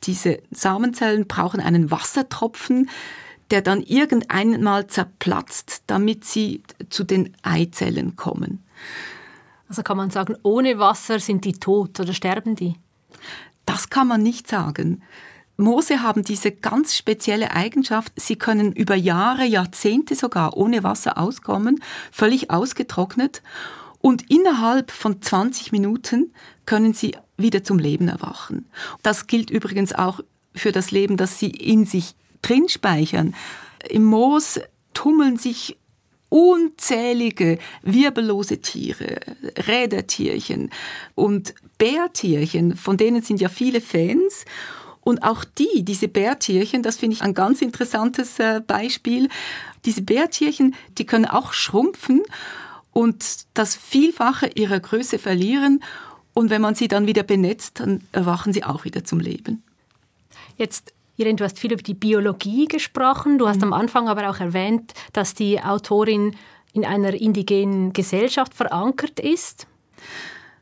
diese 0.04 0.42
Samenzellen 0.52 1.28
brauchen 1.28 1.60
einen 1.60 1.92
Wassertropfen, 1.92 2.90
der 3.52 3.62
dann 3.62 3.82
irgendeinmal 3.82 4.88
zerplatzt, 4.88 5.84
damit 5.88 6.24
sie 6.24 6.64
zu 6.90 7.04
den 7.04 7.36
Eizellen 7.42 8.16
kommen. 8.16 8.64
Also 9.70 9.84
kann 9.84 9.98
man 9.98 10.10
sagen, 10.10 10.36
ohne 10.44 10.80
Wasser 10.80 11.20
sind 11.20 11.46
die 11.46 11.54
tot 11.54 12.00
oder 12.00 12.14
sterben 12.14 12.56
die? 12.56 12.76
Das 13.66 13.90
kann 13.90 14.08
man 14.08 14.22
nicht 14.22 14.48
sagen. 14.48 15.04
Moose 15.58 16.02
haben 16.02 16.24
diese 16.24 16.52
ganz 16.52 16.96
spezielle 16.96 17.52
Eigenschaft, 17.52 18.14
sie 18.16 18.38
können 18.38 18.72
über 18.72 18.96
Jahre, 18.96 19.46
Jahrzehnte 19.46 20.16
sogar 20.16 20.58
ohne 20.58 20.84
Wasser 20.84 21.18
auskommen, 21.18 21.84
völlig 22.12 22.50
ausgetrocknet 22.50 23.44
und 24.00 24.32
innerhalb 24.32 24.90
von 24.90 25.22
20 25.22 25.72
Minuten 25.72 26.34
können 26.66 26.94
sie 26.94 27.16
wieder 27.38 27.64
zum 27.64 27.78
Leben 27.78 28.08
erwachen. 28.08 28.70
Das 29.04 29.28
gilt 29.28 29.50
übrigens 29.50 29.94
auch 29.94 30.22
für 30.56 30.72
das 30.72 30.92
Leben, 30.92 31.18
das 31.18 31.40
sie 31.40 31.50
in 31.50 31.86
sich 31.86 32.16
drin 32.42 32.70
speichern. 32.70 33.36
Im 33.88 34.06
Moos 34.06 34.60
tummeln 34.94 35.38
sich 35.38 35.78
unzählige 36.30 37.58
wirbellose 37.82 38.62
Tiere, 38.62 39.20
Rädertierchen 39.68 40.70
und 41.16 41.56
Bärtierchen, 41.78 42.76
von 42.76 42.98
denen 42.98 43.22
sind 43.22 43.42
ja 43.42 43.50
viele 43.50 43.82
Fans. 43.82 44.46
Und 45.02 45.24
auch 45.24 45.44
die, 45.44 45.84
diese 45.84 46.08
Bärtierchen, 46.08 46.84
das 46.84 46.98
finde 46.98 47.16
ich 47.16 47.24
ein 47.24 47.34
ganz 47.34 47.62
interessantes 47.62 48.38
äh, 48.40 48.62
Beispiel. 48.66 49.30
Diese 49.86 50.02
Bärtierchen, 50.02 50.76
die 50.98 51.06
können 51.06 51.26
auch 51.26 51.54
schrumpfen 51.54 52.22
und 52.92 53.26
das 53.54 53.76
Vielfache 53.76 54.52
ihrer 54.54 54.80
Größe 54.80 55.18
verlieren. 55.18 55.84
Und 56.34 56.50
wenn 56.50 56.62
man 56.62 56.76
sie 56.76 56.88
dann 56.88 57.08
wieder 57.08 57.24
benetzt, 57.24 57.80
dann 57.80 58.02
erwachen 58.12 58.54
sie 58.54 58.64
auch 58.64 58.84
wieder 58.84 59.04
zum 59.04 59.20
Leben. 59.20 59.64
Jetzt 60.58 60.94
Irene, 61.20 61.36
du 61.36 61.44
hast 61.44 61.60
viel 61.60 61.74
über 61.74 61.84
die 61.84 61.94
Biologie 61.94 62.68
gesprochen. 62.68 63.38
Du 63.38 63.48
hast 63.48 63.58
mhm. 63.58 63.66
am 63.66 63.74
Anfang 63.74 64.08
aber 64.08 64.30
auch 64.30 64.40
erwähnt, 64.40 64.94
dass 65.14 65.34
die 65.34 65.62
Autorin 65.62 66.36
in 66.74 66.86
einer 66.86 67.14
indigenen 67.14 67.94
Gesellschaft 67.94 68.54
verankert 68.54 69.20
ist. 69.20 69.68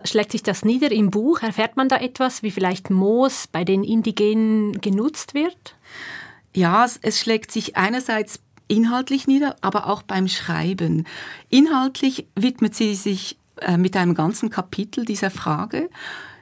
Schlägt 0.04 0.32
sich 0.32 0.44
das 0.44 0.64
nieder 0.64 0.92
im 0.92 1.12
Buch? 1.12 1.42
Erfährt 1.42 1.76
man 1.76 1.90
da 1.90 1.98
etwas, 1.98 2.44
wie 2.44 2.52
vielleicht 2.52 2.90
Moos 2.90 3.48
bei 3.48 3.64
den 3.64 3.84
Indigenen 3.84 4.80
genutzt 4.80 5.34
wird? 5.34 5.76
Ja, 6.54 6.86
es 7.02 7.20
schlägt 7.20 7.52
sich 7.52 7.76
einerseits 7.76 8.40
inhaltlich 8.68 9.28
nieder, 9.28 9.56
aber 9.62 9.88
auch 9.88 10.02
beim 10.04 10.28
Schreiben. 10.28 11.06
Inhaltlich 11.50 12.28
widmet 12.36 12.76
sie 12.76 12.96
sich 12.96 13.38
äh, 13.62 13.78
mit 13.78 13.96
einem 13.96 14.14
ganzen 14.14 14.50
Kapitel 14.50 15.06
dieser 15.06 15.32
Frage. 15.32 15.90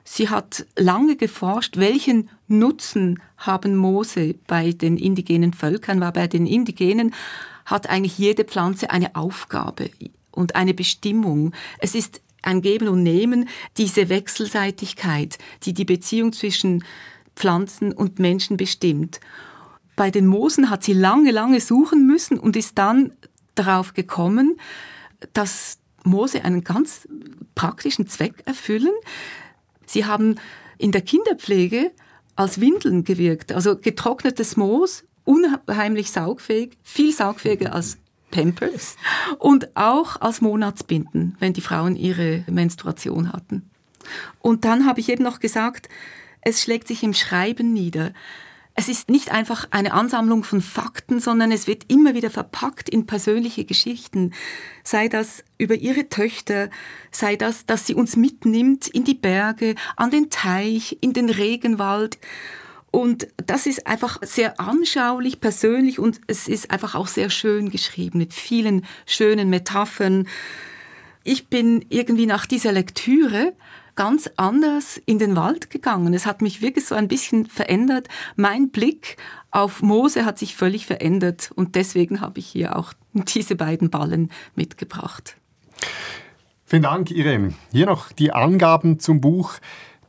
Sie 0.07 0.29
hat 0.29 0.65
lange 0.77 1.15
geforscht, 1.15 1.77
welchen 1.77 2.29
Nutzen 2.47 3.19
haben 3.37 3.75
Moose 3.75 4.35
bei 4.45 4.71
den 4.71 4.97
indigenen 4.97 5.51
Völkern, 5.51 5.99
weil 5.99 6.11
bei 6.11 6.27
den 6.27 6.45
Indigenen 6.45 7.13
hat 7.65 7.89
eigentlich 7.89 8.17
jede 8.19 8.45
Pflanze 8.45 8.91
eine 8.91 9.15
Aufgabe 9.15 9.89
und 10.31 10.55
eine 10.55 10.75
Bestimmung. 10.75 11.53
Es 11.79 11.95
ist 11.95 12.21
ein 12.43 12.61
Geben 12.61 12.87
und 12.87 13.01
Nehmen, 13.01 13.49
diese 13.77 14.07
Wechselseitigkeit, 14.09 15.39
die 15.63 15.73
die 15.73 15.85
Beziehung 15.85 16.31
zwischen 16.31 16.83
Pflanzen 17.35 17.91
und 17.91 18.19
Menschen 18.19 18.57
bestimmt. 18.57 19.19
Bei 19.95 20.11
den 20.11 20.27
Moosen 20.27 20.69
hat 20.69 20.83
sie 20.83 20.93
lange, 20.93 21.31
lange 21.31 21.59
suchen 21.59 22.05
müssen 22.05 22.37
und 22.37 22.55
ist 22.55 22.77
dann 22.77 23.11
darauf 23.55 23.93
gekommen, 23.95 24.59
dass 25.33 25.79
Moose 26.03 26.43
einen 26.43 26.63
ganz 26.63 27.07
praktischen 27.55 28.05
Zweck 28.05 28.43
erfüllen. 28.45 28.93
Sie 29.95 30.03
haben 30.03 30.35
in 30.77 30.91
der 30.91 30.99
Kinderpflege 30.99 31.89
als 32.35 32.59
Windeln 32.59 33.05
gewirkt, 33.05 33.53
also 33.53 33.77
getrocknetes 33.77 34.57
Moos, 34.57 35.05
unheimlich 35.23 36.11
saugfähig, 36.11 36.77
viel 36.83 37.13
saugfähiger 37.13 37.73
als 37.73 37.97
Pampers 38.29 38.97
und 39.39 39.77
auch 39.77 40.19
als 40.19 40.41
Monatsbinden, 40.41 41.37
wenn 41.39 41.53
die 41.53 41.61
Frauen 41.61 41.95
ihre 41.95 42.43
Menstruation 42.51 43.31
hatten. 43.31 43.69
Und 44.39 44.65
dann 44.65 44.85
habe 44.85 44.99
ich 44.99 45.07
eben 45.07 45.23
noch 45.23 45.39
gesagt, 45.39 45.87
es 46.41 46.61
schlägt 46.61 46.89
sich 46.89 47.01
im 47.01 47.13
Schreiben 47.13 47.71
nieder. 47.71 48.11
Es 48.77 48.89
ist 48.89 49.09
nicht 49.09 49.31
einfach 49.31 49.67
eine 49.71 49.93
Ansammlung 49.93 50.43
von 50.43 50.59
Fakten, 50.59 51.21
sondern 51.21 51.53
es 51.53 51.65
wird 51.65 51.85
immer 51.87 52.13
wieder 52.13 52.29
verpackt 52.29 52.89
in 52.89 53.05
persönliche 53.05 53.63
Geschichten. 53.63 54.33
Sei 54.83 55.07
das 55.07 55.45
über 55.57 55.75
ihre 55.75 56.09
Töchter, 56.09 56.69
sei 57.09 57.37
das, 57.37 57.65
dass 57.65 57.87
sie 57.87 57.95
uns 57.95 58.17
mitnimmt 58.17 58.89
in 58.89 59.05
die 59.05 59.13
Berge, 59.13 59.75
an 59.95 60.11
den 60.11 60.29
Teich, 60.29 60.97
in 60.99 61.13
den 61.13 61.29
Regenwald. 61.29 62.17
Und 62.91 63.29
das 63.37 63.65
ist 63.65 63.87
einfach 63.87 64.19
sehr 64.21 64.59
anschaulich, 64.59 65.39
persönlich 65.39 65.97
und 65.97 66.19
es 66.27 66.49
ist 66.49 66.69
einfach 66.69 66.95
auch 66.95 67.07
sehr 67.07 67.29
schön 67.29 67.69
geschrieben 67.69 68.17
mit 68.17 68.33
vielen 68.33 68.85
schönen 69.05 69.49
Metaphern. 69.49 70.27
Ich 71.23 71.47
bin 71.47 71.85
irgendwie 71.87 72.25
nach 72.25 72.45
dieser 72.45 72.73
Lektüre 72.73 73.53
ganz 73.95 74.29
anders 74.35 74.97
in 75.05 75.19
den 75.19 75.35
Wald 75.35 75.69
gegangen. 75.69 76.13
Es 76.13 76.25
hat 76.25 76.41
mich 76.41 76.61
wirklich 76.61 76.85
so 76.85 76.95
ein 76.95 77.07
bisschen 77.07 77.45
verändert. 77.45 78.07
Mein 78.35 78.69
Blick 78.69 79.17
auf 79.51 79.81
Mose 79.81 80.25
hat 80.25 80.37
sich 80.37 80.55
völlig 80.55 80.85
verändert 80.85 81.51
und 81.55 81.75
deswegen 81.75 82.21
habe 82.21 82.39
ich 82.39 82.47
hier 82.47 82.75
auch 82.75 82.93
diese 83.13 83.55
beiden 83.55 83.89
Ballen 83.89 84.31
mitgebracht. 84.55 85.37
Vielen 86.65 86.83
Dank, 86.83 87.11
Irene. 87.11 87.53
Hier 87.71 87.85
noch 87.85 88.11
die 88.11 88.31
Angaben 88.31 88.99
zum 88.99 89.21
Buch. 89.21 89.53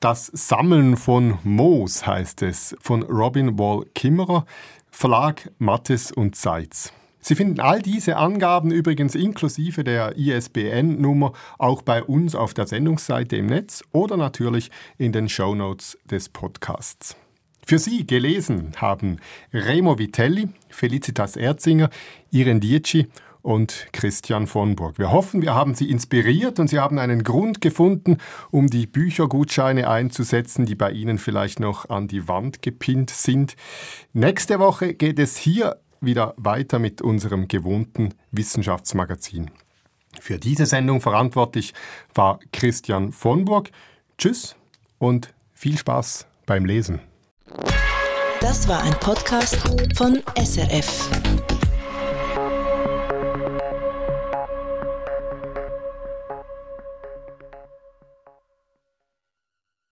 Das 0.01 0.27
Sammeln 0.27 0.97
von 0.97 1.39
Moos 1.43 2.07
heißt 2.07 2.43
es, 2.43 2.77
von 2.81 3.03
Robin 3.03 3.59
Wall 3.59 3.87
Kimmerer, 3.95 4.47
Verlag 4.91 5.51
Mattes 5.59 6.13
und 6.13 6.37
Seitz. 6.37 6.93
Sie 7.29 7.35
finden 7.35 7.59
all 7.59 7.83
diese 7.83 8.19
Angaben 8.19 8.71
übrigens 8.71 9.17
inklusive 9.17 9.83
der 9.83 10.17
ISBN-Nummer 10.17 11.33
auch 11.59 11.83
bei 11.83 12.05
uns 12.05 12.37
auf 12.37 12.55
der 12.55 12.69
Sendungsseite 12.69 13.35
im 13.35 13.47
Netz 13.47 13.83
oder 13.91 14.17
natürlich 14.17 14.71
in 14.97 15.11
den 15.11 15.29
Show 15.29 15.57
Notes 15.57 15.99
des 16.09 16.29
Podcasts. 16.29 17.17
Für 17.67 17.81
Sie 17.81 18.07
gelesen 18.07 18.71
haben 18.77 19.19
Remo 19.53 19.99
Vitelli, 19.99 20.51
Felicitas 20.69 21.35
Erzinger, 21.35 21.91
Irene 22.31 22.61
Dietschi 22.61 23.09
und 23.43 23.89
Christian 23.93 24.47
von 24.47 24.77
Burg. 24.77 25.01
Wir 25.01 25.11
hoffen, 25.11 25.43
wir 25.43 25.53
haben 25.53 25.75
Sie 25.75 25.91
inspiriert 25.91 26.61
und 26.61 26.69
Sie 26.69 26.79
haben 26.79 27.01
einen 27.01 27.25
Grund 27.25 27.61
gefunden, 27.61 28.19
um 28.53 28.69
die 28.69 28.87
Büchergutscheine 28.87 29.91
einzusetzen, 29.91 30.65
die 30.65 30.77
bei 30.77 30.93
Ihnen 30.93 31.19
vielleicht 31.19 31.59
noch 31.59 31.91
an 31.91 32.07
die 32.07 32.29
Wand 32.29 32.63
gepinnt 32.63 33.11
sind. 33.11 33.57
Nächste 34.13 34.61
Woche 34.61 34.95
geht 34.95 35.19
es 35.19 35.37
hier 35.37 35.81
wieder 36.01 36.35
weiter 36.37 36.79
mit 36.79 37.03
unserem 37.03 37.49
gewohnten 37.49 38.15
Wissenschaftsmagazin. 38.31 39.51
Für 40.21 40.39
diese 40.39 40.67
Sendung 40.67 41.01
verantwortlich 41.01 41.75
war 42.15 42.41
Christian 42.53 43.13
von 43.13 43.45
Burg. 43.45 43.71
Tschüss 44.19 44.57
und 44.99 45.35
viel 45.53 45.79
Spaß 45.79 46.27
beim 46.47 46.65
Lesen. 46.65 47.01
Das 48.41 48.69
war 48.69 48.83
ein 48.83 48.95
Podcast 49.01 49.57
von 49.97 50.23
SRF. 50.37 51.56